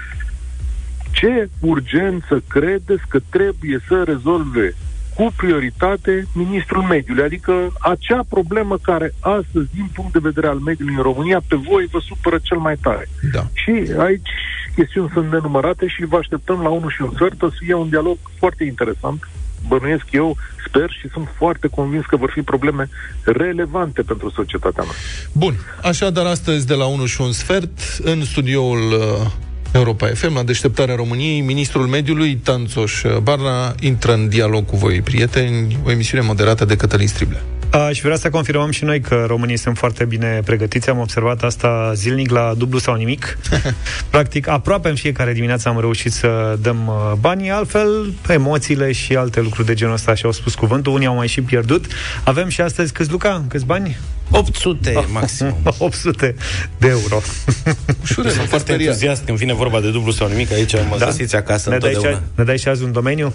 [1.14, 4.76] ce urgență credeți că trebuie să rezolve
[5.16, 10.94] cu prioritate ministrul mediului, adică acea problemă care astăzi, din punct de vedere al mediului
[10.96, 13.10] în România, pe voi vă supără cel mai tare.
[13.32, 13.48] Da.
[13.54, 14.30] Și aici
[14.76, 17.90] chestiuni sunt nenumărate și vă așteptăm la unul și un sfert, o să fie un
[17.90, 19.30] dialog foarte interesant,
[19.68, 20.38] bănuiesc eu,
[20.68, 22.90] sper și sunt foarte convins că vor fi probleme
[23.24, 25.30] relevante pentru societatea noastră.
[25.32, 29.32] Bun, așadar astăzi de la 1 și un sfert, în studioul uh,
[29.74, 35.80] Europa FM, la deșteptarea României, ministrul mediului, Tanțoș Barna, intră în dialog cu voi, prieteni,
[35.86, 37.42] o emisiune moderată de Cătălin Striblea.
[37.74, 40.90] Aș vrea să confirmăm și noi că românii sunt foarte bine pregătiți.
[40.90, 43.38] Am observat asta zilnic la dublu sau nimic.
[44.10, 49.42] Practic, aproape în fiecare dimineață am reușit să dăm uh, banii, altfel emoțiile și alte
[49.42, 50.94] lucruri de genul ăsta și-au spus cuvântul.
[50.94, 51.86] Unii au mai și pierdut.
[52.24, 53.44] Avem și astăzi câți, Luca?
[53.48, 53.98] Câți bani?
[54.32, 55.56] 800 oh, maxim.
[55.78, 56.36] 800
[56.78, 57.22] de euro.
[58.02, 60.52] Ușure, Sunt foarte entuziast când vine vorba de dublu sau nimic.
[60.52, 61.06] Aici mă da.
[61.06, 62.10] găsiți acasă ne întotdeauna.
[62.10, 63.34] Dai și, ne dai și azi un domeniu?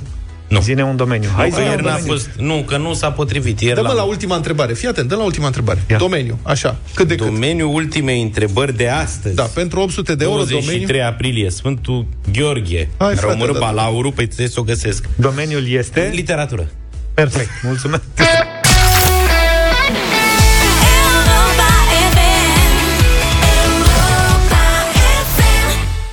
[0.49, 0.61] Nu.
[0.61, 1.29] Zine un domeniu.
[1.37, 3.61] Hai că ieri n-a fost, nu, că nu s-a potrivit.
[3.61, 3.95] Ieri Dă-mă la...
[3.95, 4.73] la ultima întrebare.
[4.73, 5.83] Fii atent, dă la ultima întrebare.
[5.91, 5.97] Ia.
[5.97, 6.77] Domeniu, așa.
[6.95, 7.77] Cât de Domeniul cât?
[7.77, 9.35] ultimei întrebări de astăzi.
[9.35, 11.05] Da, pentru 800 de euro 23 domeniu.
[11.07, 12.89] aprilie, Sfântul Gheorghe.
[12.99, 15.09] Hai, frate, Română da, balaurul, păi trebuie să o găsesc.
[15.17, 16.11] Domeniul este?
[16.15, 16.69] Literatură.
[17.15, 18.03] Perfect, mulțumesc.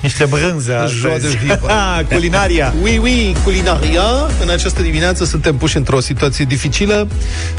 [0.05, 1.71] Niște brânze Joa de vivă.
[2.13, 2.73] culinaria.
[2.81, 4.01] Oui, oui, culinaria.
[4.41, 7.07] În această dimineață suntem puși într-o situație dificilă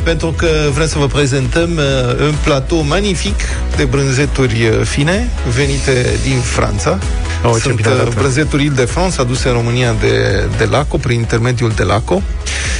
[0.03, 3.35] pentru că vrem să vă prezentăm uh, un platou magnific
[3.77, 6.99] de brânzeturi uh, fine venite din Franța.
[7.45, 11.83] Oh, Sunt ce uh, brânzeturi Ile-de-France aduse în România de, de Laco, prin intermediul de
[11.83, 12.23] Laco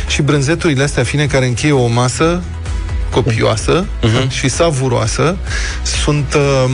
[0.09, 2.43] și brânzeturile astea fine care încheie o masă
[3.11, 4.29] copioasă uh-huh.
[4.29, 5.37] și savuroasă
[5.83, 6.71] sunt uh,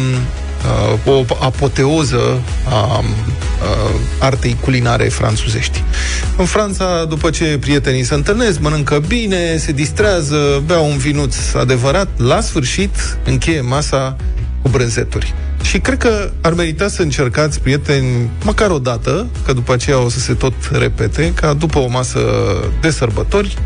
[1.04, 5.82] uh, o apoteoză a uh, artei culinare franțuzești.
[6.36, 12.08] În Franța, după ce prietenii se întâlnesc, mănâncă bine, se distrează, beau un vinuț adevărat,
[12.16, 14.16] la sfârșit încheie masa
[14.62, 15.34] cu brânzeturi.
[15.62, 20.08] Și cred că ar merita să încercați, prieteni, măcar o dată, că după aceea o
[20.08, 22.20] să se tot repete, ca după o masă
[22.80, 23.56] de sărbători,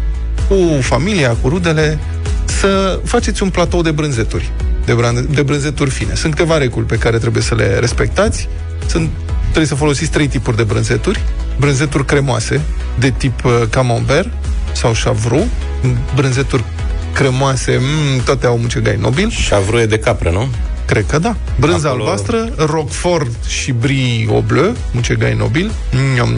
[0.48, 1.98] cu familia, cu rudele,
[2.44, 4.52] să faceți un platou de brânzeturi,
[4.86, 6.14] de, bran- de brânzeturi fine.
[6.14, 8.48] Sunt câteva reguli pe care trebuie să le respectați.
[8.86, 9.10] Sunt,
[9.42, 11.20] trebuie să folosiți trei tipuri de brânzeturi.
[11.58, 12.60] Brânzeturi cremoase,
[12.98, 14.28] de tip uh, camembert
[14.72, 15.46] sau chavroux,
[16.14, 16.64] brânzeturi
[17.12, 19.32] cremoase, mm, toate au mucegai nobil.
[19.48, 20.48] Chavroux e de capră, nu?
[20.86, 21.36] Cred că da.
[21.60, 25.70] Brânză Acolo- albastră, Roquefort și Brie au bleu, mucegai nobil.
[26.14, 26.30] Njom,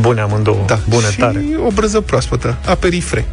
[0.00, 0.62] Bune amândouă.
[0.66, 0.78] Da.
[0.88, 1.44] Bune și tare.
[1.66, 3.28] o brânză proaspătă, aperifre.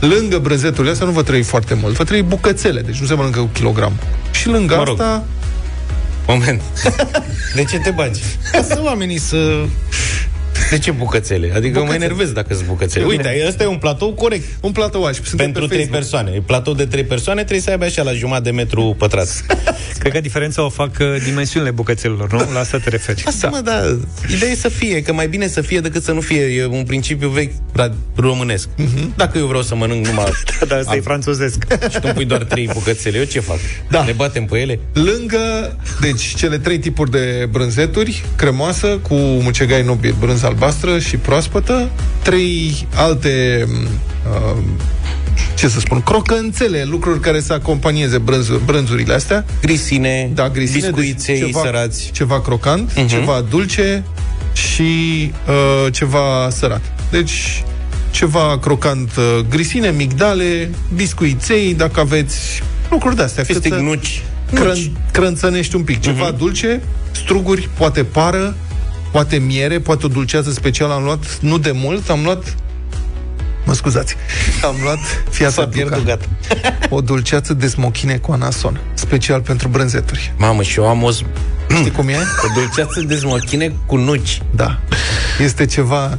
[0.00, 3.38] Lângă brânzeturile astea nu vă trăi foarte mult, vă trăi bucățele, deci nu se mănâncă
[3.40, 3.92] cu kilogram.
[4.30, 5.00] Și lângă Mă rog.
[5.00, 5.24] asta,
[6.26, 6.62] Moment.
[7.54, 8.20] De ce te bagi?
[8.52, 9.36] Ca să oamenii să...
[10.70, 11.52] De ce bucățele?
[11.54, 11.78] Adică bucățele.
[11.78, 12.04] mă Bucățele.
[12.04, 13.04] enervez dacă sunt bucățele.
[13.04, 14.44] Uite, ăsta e un platou corect.
[14.60, 15.16] un platou aș.
[15.16, 16.00] Suntem Pentru pe trei Facebook.
[16.00, 16.30] persoane.
[16.36, 19.44] E Platou de trei persoane trebuie să aibă așa la jumătate de metru pătrat.
[19.98, 22.38] Cred că diferența o fac uh, dimensiunile bucățelor, nu?
[22.52, 23.22] La asta te referi.
[23.26, 23.98] Asta, mă, da.
[24.34, 26.40] Ideea e să fie, că mai bine să fie decât să nu fie.
[26.42, 28.68] E un principiu vechi ra- românesc.
[28.76, 29.12] Mhm.
[29.16, 30.24] Dacă eu vreau să mănânc numai...
[30.68, 31.66] Da, asta e franțuzesc.
[31.92, 33.58] și tu îmi pui doar trei bucățele, eu ce fac?
[33.90, 34.04] Da.
[34.04, 34.78] Ne batem pe ele?
[34.92, 41.90] Lângă, deci, cele trei tipuri de brânzeturi, cremoasă, cu mucegai nobil, brânză albastră și proaspătă,
[42.22, 43.66] trei alte,
[44.30, 44.62] uh,
[45.56, 49.44] ce să spun, crocănțele, lucruri care să acompanieze brânz, brânzurile astea.
[49.60, 52.10] Grisine, da, grisine, biscuiței deci ceva, sărați.
[52.12, 53.06] Ceva crocant, Mhm.
[53.06, 54.04] ceva dulce
[54.52, 56.82] și uh, ceva sărat.
[57.10, 57.62] Deci,
[58.10, 63.42] ceva crocant, uh, grisine, migdale, biscuiței, dacă aveți lucruri de-astea.
[63.44, 64.22] cât Fistic să- nuci.
[64.54, 64.76] crân,
[65.12, 66.00] crânțănești un pic.
[66.00, 66.38] Ceva uh-huh.
[66.38, 66.82] dulce,
[67.12, 68.56] struguri, poate pară,
[69.10, 70.92] poate miere, poate o dulceață specială.
[70.92, 72.56] Am luat, nu de mult, am luat
[73.68, 74.16] Mă scuzați.
[74.64, 74.98] Am luat
[75.30, 76.24] Fiat S-a pierdut, gata.
[76.96, 80.32] O dulceață de smochine cu anason, special pentru brânzeturi.
[80.36, 81.10] Mamă, și eu am o...
[81.78, 82.16] Știi cum e?
[82.16, 84.42] O dulceață de smochine cu nuci.
[84.54, 84.78] Da.
[85.40, 86.18] Este ceva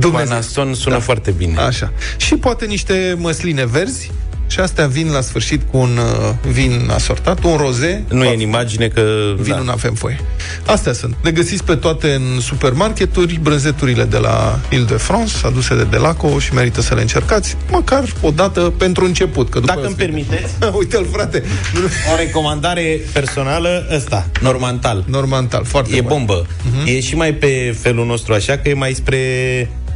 [0.00, 1.00] Cu anason sună Da.
[1.00, 1.60] foarte bine.
[1.60, 1.92] Așa.
[2.16, 4.10] Și poate niște măsline verzi
[4.50, 8.04] și astea vin la sfârșit cu un uh, vin asortat, un roze.
[8.08, 9.02] Nu e în imagine că...
[9.36, 9.64] Vinul da.
[9.64, 10.20] nu avem foie.
[10.66, 11.14] Astea sunt.
[11.22, 16.80] Le găsiți pe toate în supermarketuri, brânzeturile de la Ile-de-France, aduse de Delaco și merită
[16.80, 19.50] să le încercați, măcar o dată pentru început.
[19.50, 21.42] Că după Dacă îmi permiteți, Uite-l, frate.
[22.12, 25.04] o recomandare personală, ăsta, normantal.
[25.06, 26.08] Normantal, foarte E bun.
[26.08, 26.46] bombă.
[26.84, 29.18] E și mai pe felul nostru așa, că e mai spre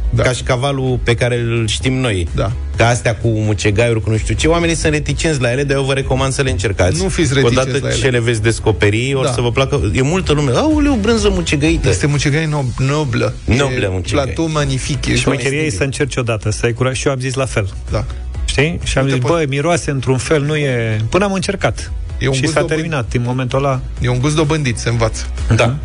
[0.09, 0.23] da.
[0.23, 2.27] cașcavalul pe care îl știm noi.
[2.35, 2.51] Da.
[2.77, 5.83] Ca astea cu mucegaiuri, cu nu știu ce, oamenii sunt reticenți la ele, dar eu
[5.83, 7.01] vă recomand să le încercați.
[7.03, 7.97] Nu fiți reticenți Odată la ele.
[7.97, 9.31] ce le veți descoperi, o Da.
[9.31, 9.91] să vă placă.
[9.93, 10.51] E multă lume.
[10.55, 11.89] Aoleu, brânză mucegăită.
[11.89, 13.33] Este mucegai nob- noblă.
[13.45, 14.23] Noblă E mucegai.
[14.23, 15.05] Platou magnific.
[15.05, 17.69] E Șmecheria e să încerci odată, să ai curaj și eu am zis la fel.
[17.91, 18.05] Da.
[18.45, 18.79] Știi?
[18.83, 20.97] Și am zis, băi, miroase într-un fel, nu e...
[21.09, 21.91] Până am încercat.
[22.19, 23.81] E un și gust s-a dobând- terminat în momentul ăla.
[24.01, 25.25] E un gust dobândit, se învață.
[25.55, 25.75] Da.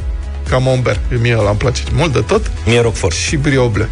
[0.48, 1.00] Camembert.
[1.20, 2.50] Mie ăla îmi place mult de tot.
[2.66, 3.14] Mie Roquefort.
[3.14, 3.88] Și brioble.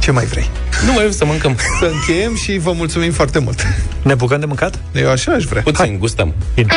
[0.00, 0.50] Ce mai vrei?
[0.80, 1.56] Nu mai vreau să mâncăm.
[1.78, 3.66] Să încheiem și vă mulțumim foarte mult.
[4.02, 4.78] Ne bucăm de mâncat?
[4.94, 5.62] Eu așa aș vrea.
[5.62, 6.34] Puțin, gustăm.
[6.54, 6.72] Bine.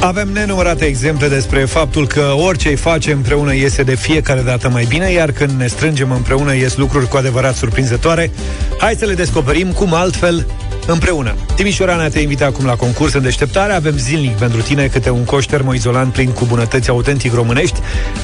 [0.00, 4.84] Avem nenumărate exemple despre faptul că orice îi face împreună iese de fiecare dată mai
[4.88, 8.30] bine, iar când ne strângem împreună ies lucruri cu adevărat surprinzătoare.
[8.78, 10.46] Hai să le descoperim cum altfel
[10.86, 11.34] împreună.
[11.54, 13.72] Timișoara te invită acum la concurs în deșteptare.
[13.72, 17.78] Avem zilnic pentru tine câte un coș termoizolant plin cu bunătăți autentic românești.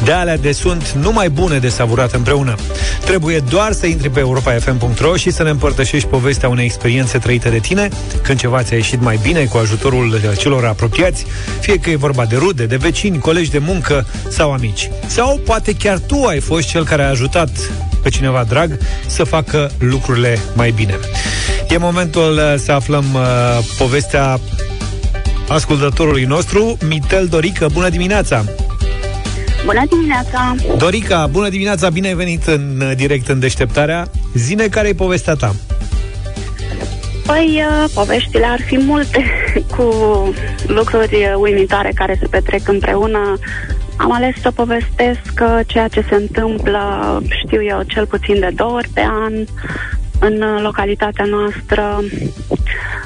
[0.04, 2.54] De alea de sunt numai bune de savurat împreună.
[3.04, 7.58] Trebuie doar să intri pe europafm.ro și să ne împărtășești povestea unei experiențe trăite de
[7.58, 7.88] tine,
[8.22, 11.26] când ceva ți-a ieșit mai bine cu ajutorul celor apropiați,
[11.60, 14.90] fie că e vorba de rude, de vecini, colegi de muncă sau amici.
[15.06, 17.50] Sau poate chiar tu ai fost cel care a ajutat
[18.02, 20.98] pe cineva drag să facă lucrurile mai bine.
[21.70, 24.38] E momentul uh, să aflăm uh, povestea
[25.48, 27.66] ascultătorului nostru, Mitel Dorică.
[27.72, 28.44] Bună dimineața!
[29.64, 30.54] Bună dimineața!
[30.76, 34.10] Dorica, bună dimineața, bine ai venit în uh, direct în deșteptarea.
[34.34, 35.54] Zine care e povestea ta.
[37.26, 39.24] Păi, uh, poveștile ar fi multe
[39.76, 39.84] cu
[40.66, 43.38] lucruri uh, uimitoare care se petrec împreună.
[43.96, 46.82] Am ales să povestesc uh, ceea ce se întâmplă,
[47.44, 49.32] știu eu, cel puțin de două ori pe an
[50.20, 52.02] în uh, localitatea noastră,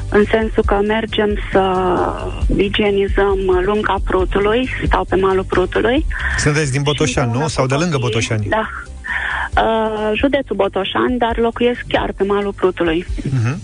[0.09, 1.63] în sensul că mergem să
[2.57, 6.07] igienizăm lunga Prutului, stau pe malul Prutului.
[6.39, 7.49] Sunteți din Botoșani, nu?
[7.49, 8.47] Sau de lângă Botoșani?
[8.49, 8.69] Da.
[9.63, 13.07] Uh, județul Botoșani, dar locuiesc chiar pe malul Prutului.
[13.23, 13.61] Mhm.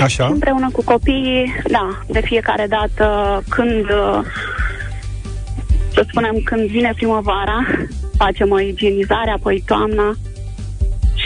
[0.00, 0.26] Așa.
[0.26, 4.20] Împreună cu copiii, da, de fiecare dată când, uh,
[5.92, 7.66] să spunem, când vine primăvara,
[8.16, 10.16] facem o igienizare, apoi toamna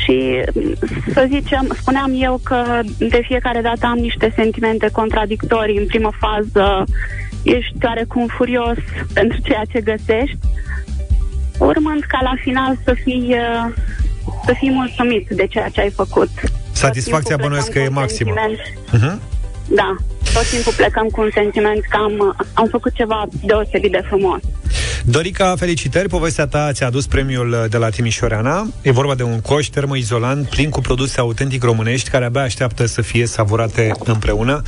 [0.09, 0.43] Și
[1.13, 5.79] să zicem, spuneam eu că de fiecare dată am niște sentimente contradictorii.
[5.79, 6.85] În primă fază
[7.43, 8.77] ești oarecum furios
[9.13, 10.39] pentru ceea ce găsești,
[11.59, 13.75] urmând ca la final să fii, uh,
[14.45, 16.29] să fii mulțumit de ceea ce ai făcut.
[16.73, 18.33] Satisfacția Tot timpul bănuiesc că e plecăm cu un maximă.
[18.35, 19.21] sentiment- Mhm.
[19.75, 19.97] Da,
[20.35, 24.41] tot timpul plecăm cu un sentiment că am, am făcut ceva deosebit de frumos.
[25.05, 28.69] Dorica, felicitări, povestea ta ți-a adus premiul de la Timișoreana.
[28.83, 33.03] E vorba de un coș termoizolant plin cu produse autentic românești care abia așteaptă să
[33.03, 34.63] fie savurate împreună.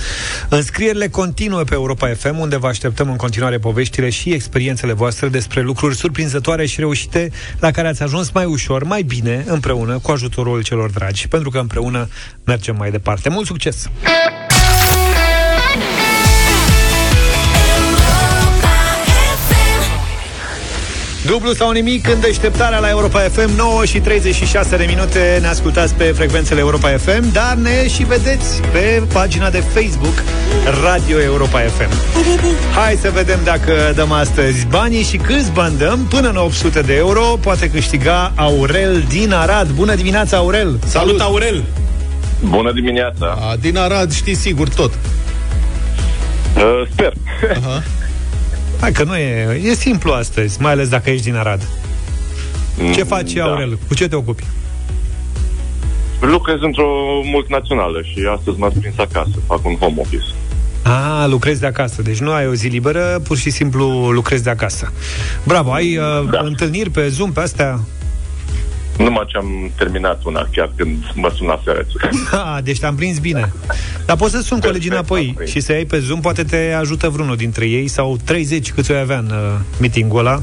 [0.48, 5.60] Înscrierile continuă pe Europa FM, unde vă așteptăm în continuare poveștile și experiențele voastre despre
[5.60, 10.62] lucruri surprinzătoare și reușite la care ați ajuns mai ușor, mai bine, împreună, cu ajutorul
[10.62, 11.28] celor dragi.
[11.28, 12.08] Pentru că împreună
[12.44, 13.28] mergem mai departe.
[13.28, 13.88] Mult succes!
[21.30, 25.94] Dublu sau nimic în deșteptarea la Europa FM 9 și 36 de minute Ne ascultați
[25.94, 30.22] pe frecvențele Europa FM Dar ne și vedeți pe pagina de Facebook
[30.82, 31.90] Radio Europa FM
[32.74, 36.94] Hai să vedem dacă dăm astăzi banii și câți bani dăm Până în 800 de
[36.94, 40.78] euro Poate câștiga Aurel din Arad Bună dimineața, Aurel!
[40.86, 41.64] Salut, Aurel!
[42.48, 43.38] Bună dimineața!
[43.50, 44.92] A, din Arad știți sigur tot.
[46.56, 47.12] Uh, sper.
[47.56, 47.82] Aha.
[48.80, 51.68] Hai că nu e, e simplu astăzi Mai ales dacă ești din Arad
[52.94, 53.44] Ce faci, da.
[53.44, 53.78] Aurel?
[53.88, 54.44] Cu ce te ocupi?
[56.20, 56.88] Lucrez într-o
[57.24, 59.30] multinațională și astăzi m-ați prins acasă.
[59.46, 60.24] Fac un home office.
[60.82, 64.50] Ah, lucrezi de acasă, deci nu ai o zi liberă, pur și simplu lucrezi de
[64.50, 64.92] acasă.
[65.46, 66.40] Bravo, ai uh, da.
[66.40, 67.80] întâlniri pe Zoom, pe astea?
[68.96, 72.00] Numai ce am terminat una, chiar când mă suna serețul.
[72.30, 73.52] Ah, deci te-am prins bine.
[74.06, 77.36] Dar poți să sun colegii înapoi și să iei pe Zoom, poate te ajută vreunul
[77.36, 80.42] dintre ei sau 30 câți o avea în uh, meeting-ul ăla.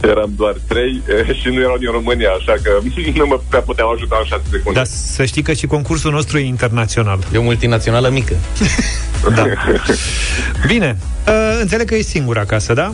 [0.10, 2.78] Eram doar trei eh, și nu erau din România, așa că
[3.20, 4.78] nu mă prea puteau ajuta în șase secunde.
[4.78, 7.18] Dar să știi că și concursul nostru e internațional.
[7.32, 8.34] E o multinațională mică.
[9.34, 9.44] Da.
[10.66, 10.96] Bine,
[11.26, 12.92] uh, înțeleg că ești singur acasă, da?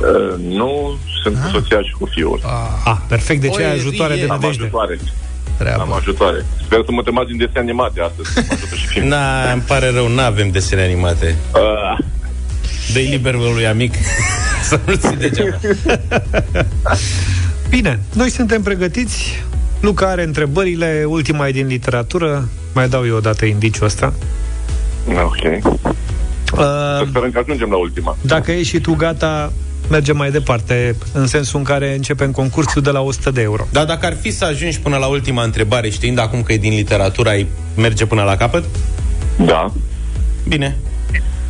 [0.00, 2.40] Uh, nu, sunt cu soția și cu fiul.
[2.84, 4.62] Ah, perfect, de ce ai Oie, ajutoare de Am nădejde?
[4.62, 4.98] ajutoare.
[5.78, 6.44] Am ajutoare.
[6.64, 8.28] Sper să mă temați din desene animate astăzi.
[8.34, 9.06] Mă ajută și film.
[9.06, 11.36] Na, îmi pare rău, nu avem desene animate.
[11.54, 12.04] Uh.
[12.92, 13.94] Dă-i liber lui amic
[14.68, 15.56] să nu ți degeaba.
[17.68, 19.44] Bine, noi suntem pregătiți.
[19.80, 22.48] Luca are întrebările, ultima e din literatură.
[22.74, 24.12] Mai dau eu o dată indiciul ăsta.
[25.08, 25.64] Ok.
[26.52, 28.16] Uh, Sperăm că ajungem la ultima.
[28.20, 29.52] Dacă ești și tu gata,
[29.88, 33.66] mergem mai departe, în sensul în care începem concursul de la 100 de euro.
[33.70, 36.74] Dar dacă ar fi să ajungi până la ultima întrebare, știind acum că e din
[36.74, 38.64] literatură, ai merge până la capăt?
[39.36, 39.72] Da.
[40.48, 40.76] Bine.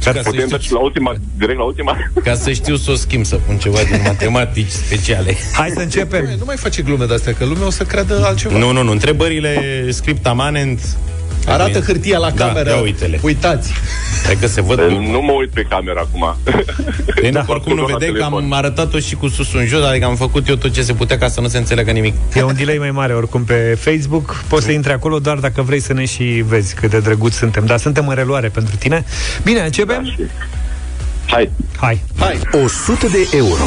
[0.04, 1.96] Ca Putem trece la ultima, direct la ultima?
[2.24, 5.36] Ca să știu să o schimb, să pun ceva din matematici speciale.
[5.52, 6.24] Hai să începem.
[6.38, 8.58] Nu mai face glume de astea, că lumea o să creadă altceva.
[8.58, 8.90] Nu, nu, nu.
[8.90, 10.96] Întrebările script amanent.
[11.46, 12.68] Arată hârtia la Da, cameră.
[12.70, 13.18] ia uite-le.
[13.22, 13.72] Uitați.
[14.24, 14.78] Hai că se văd.
[14.90, 16.36] Nu mă uit pe cameră acum.
[17.20, 20.16] Păi da, oricum nu vedeai că am arătat-o și cu sus în jos, adică am
[20.16, 22.14] făcut eu tot ce se putea ca să nu se înțeleagă nimic.
[22.34, 25.80] E un delay mai mare oricum pe Facebook Poți să intri acolo doar dacă vrei
[25.80, 29.04] să ne și vezi cât de drăguți suntem Dar suntem în reluare pentru tine
[29.42, 30.16] Bine, începem?
[31.26, 33.64] Hai Hai Hai 100 de euro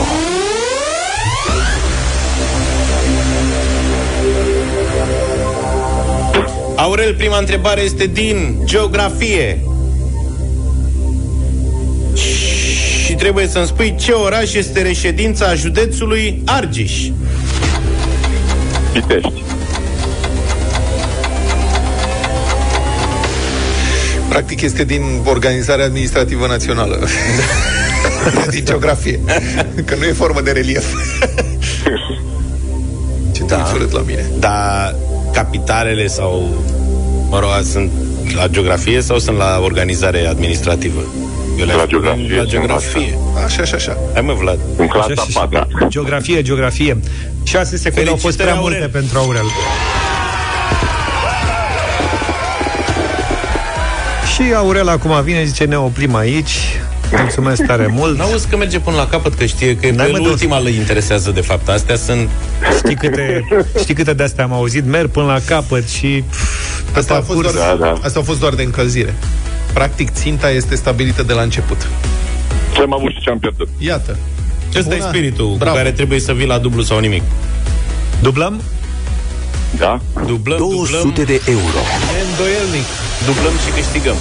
[6.87, 9.63] Aurel, prima întrebare este din geografie.
[13.05, 16.91] Și trebuie să-mi spui ce oraș este reședința județului Argeș.
[18.93, 19.43] Pitești.
[24.29, 27.07] Practic este din Organizarea Administrativă Națională.
[28.51, 29.19] din geografie.
[29.85, 30.85] Că nu e formă de relief.
[33.35, 33.71] Ce da.
[33.73, 34.25] urât la mine.
[34.39, 34.95] Dar
[35.37, 36.63] capitalele sau,
[37.29, 37.91] mă rog, sunt
[38.35, 40.99] la geografie sau sunt la organizare administrativă?
[41.59, 43.17] Eu le La geografie, La sunt geografie.
[43.45, 43.97] Așa și așa.
[44.13, 44.59] Hai mă, Vlad.
[44.77, 45.67] În clasa Așa și- patra.
[45.87, 46.99] Geografie, geografie
[47.43, 48.77] 6 secunde au fost Felicitări, prea Aurel.
[48.79, 49.45] multe pentru Aurel
[54.35, 56.51] Și Aurel acum vine, zice ne oprim aici
[57.11, 60.17] Mulțumesc tare mult N-auzi că merge până la capăt, că știe că N-ai, pe mă,
[60.23, 61.69] de- ultima le interesează de fapt.
[61.69, 62.29] Astea sunt...
[62.77, 63.47] Știi câte,
[63.79, 64.85] știi câte de astea am auzit?
[64.85, 67.93] Merg până la capăt și pf, pe Asta a, fost parcurs doar, Da, da.
[68.03, 69.13] asta a fost doar de încălzire.
[69.73, 71.87] Practic, ținta este stabilită de la început.
[72.73, 73.67] Ce am avut și ce am pierdut.
[73.77, 74.17] Iată.
[74.75, 75.09] Ăsta e Bună.
[75.09, 75.71] spiritul Bravo.
[75.71, 77.21] cu care trebuie să vii la dublu sau nimic.
[78.21, 78.61] Dublăm?
[79.77, 79.99] Da?
[80.25, 81.79] Dublăm, 200 dublăm, de euro
[82.13, 82.87] Neîndoielnic.
[83.25, 84.15] dublăm și câștigăm.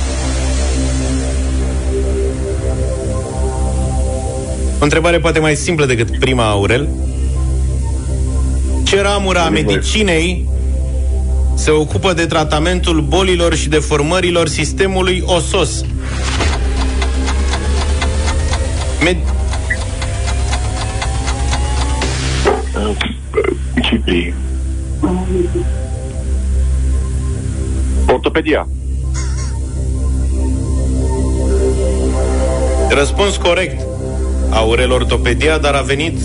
[4.81, 6.89] O întrebare poate mai simplă decât prima, Aurel.
[8.85, 10.49] Ce ramură a medicinei
[11.55, 15.85] se ocupă de tratamentul bolilor și deformărilor sistemului osos.
[19.05, 19.35] Med-
[23.83, 24.35] Cipri.
[28.13, 28.69] Ortopedia.
[32.89, 33.86] Răspuns corect.
[34.51, 36.19] Aurel ortopedia, dar a venit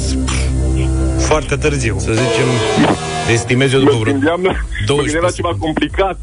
[1.17, 1.99] foarte târziu.
[1.99, 2.47] Să zicem,
[3.31, 4.53] estimez eu după vreo Gândeam, mă
[4.85, 6.17] 12 gândeam la ceva complicat.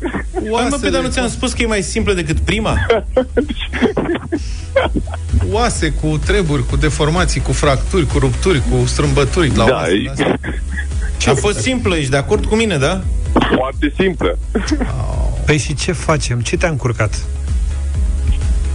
[0.50, 2.76] Oasele, mă, pe dar nu ți-am spus că e mai simplă decât prima?
[5.52, 10.10] Oase cu treburi, cu deformații, cu fracturi, cu rupturi, cu strâmbături la Da, oasele e-
[10.10, 10.38] astea.
[11.32, 13.02] A fost simplă, ești de acord cu mine, da?
[13.56, 14.38] Foarte simplă.
[15.44, 16.40] Păi și ce facem?
[16.40, 17.18] Ce te-a încurcat?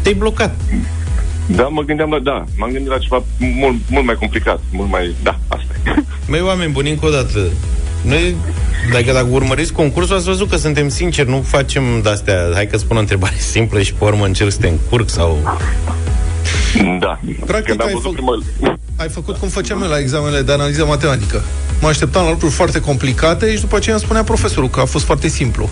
[0.01, 0.55] Te-ai blocat.
[1.45, 5.15] Da, mă gândeam la, da, m-am gândit la ceva mult, mult mai complicat, mult mai,
[5.23, 6.03] da, asta e.
[6.29, 7.39] Măi, oameni buni, încă o dată.
[8.01, 8.35] Noi,
[8.91, 12.97] dacă, dacă urmăriți concursul, ați văzut că suntem sinceri, nu facem de-astea, hai că spun
[12.97, 15.57] o întrebare simplă și pe urmă încerc să te încurc sau...
[16.99, 17.19] Da.
[17.45, 18.77] Practic Când am ai, văzut făcut, prima...
[18.95, 21.41] ai făcut cum făceam noi la examenele de analiză matematică.
[21.81, 25.05] Mă așteptam la lucruri foarte complicate și după aceea îmi spunea profesorul că a fost
[25.05, 25.69] foarte simplu.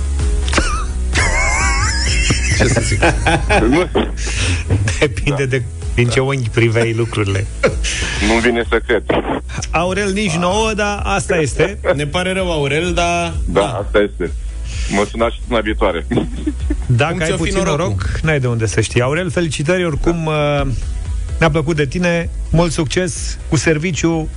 [2.62, 3.00] Ce să zic?
[5.00, 5.64] Depinde de
[5.96, 7.46] din ce unghi priveai lucrurile.
[8.28, 9.04] Nu vine să cred.
[9.72, 11.80] Aurel nici nouă, dar asta este.
[11.96, 13.34] Ne pare rău, Aurel, dar...
[13.46, 14.32] Da, asta este.
[14.90, 16.06] Mă sunați și săptămâna viitoare.
[16.86, 17.78] Dacă Cum ai ți-o fi puțin norocul?
[17.84, 19.02] noroc, n-ai de unde să știi.
[19.02, 20.26] Aurel, felicitări oricum.
[20.26, 20.62] uh,
[21.42, 22.30] Ne-a plăcut de tine.
[22.50, 24.30] Mult succes cu serviciu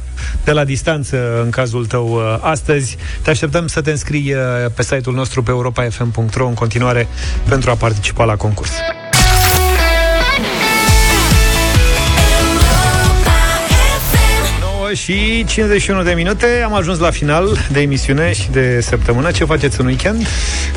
[0.45, 2.97] de la distanță în cazul tău uh, astăzi.
[3.23, 4.41] Te așteptăm să te înscrii uh,
[4.75, 7.09] pe site-ul nostru pe europa.fm.ro în continuare
[7.49, 8.71] pentru a participa la concurs.
[14.95, 19.81] și 51 de minute Am ajuns la final de emisiune și de săptămână Ce faceți
[19.81, 20.27] în weekend?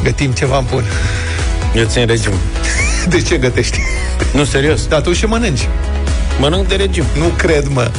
[0.04, 0.84] Gătim ceva bun.
[1.76, 2.32] Eu țin regim.
[3.10, 3.80] De ce gătești?
[4.34, 4.88] Nu, serios.
[4.88, 5.68] Da, tu și mănânci.
[6.40, 7.04] Mănânc de regim.
[7.18, 7.92] Nu cred, mă.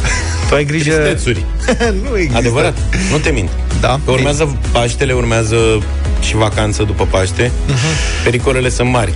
[0.49, 0.93] Tu ai grijă...
[0.93, 1.45] Tristețuri.
[2.11, 2.39] nu există.
[2.39, 2.79] Adevărat,
[3.11, 3.49] nu te mint.
[3.81, 4.01] Da.
[4.05, 5.57] Că urmează Paștele, urmează
[6.21, 7.51] și vacanță după Paște.
[8.25, 9.13] Pericolele sunt mari.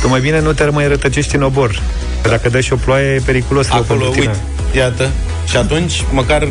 [0.00, 1.82] Tu mai bine nu te mai rătăcești în obor
[2.22, 4.32] Că Dacă dă și o ploaie, e periculos rău Acolo, pentru tine.
[4.66, 5.10] uite, iată.
[5.48, 6.48] Și atunci, măcar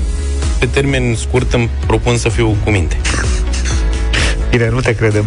[0.59, 2.97] pe termen scurt îmi propun să fiu cu minte.
[4.49, 5.25] Bine, nu te credem.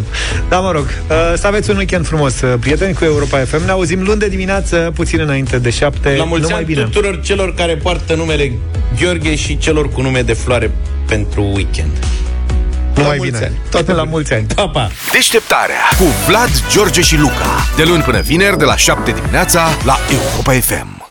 [0.49, 3.65] Da, mă rog, uh, să aveți un weekend frumos, uh, prieteni cu Europa FM.
[3.65, 6.15] Ne auzim luni de dimineață, puțin înainte de șapte.
[6.19, 6.83] La mulți Numai ani bine.
[6.83, 8.53] tuturor celor care poartă numele
[9.01, 10.71] Gheorghe și celor cu nume de floare
[11.07, 11.91] pentru weekend.
[12.95, 13.45] Numai mulți bine.
[13.45, 13.55] ani.
[13.71, 14.47] Toate la mulți ani.
[14.55, 14.91] Pa, pa!
[15.13, 17.67] Deșteptarea cu Vlad, George și Luca.
[17.77, 21.00] De luni până vineri, de la 7 dimineața, la Europa FM.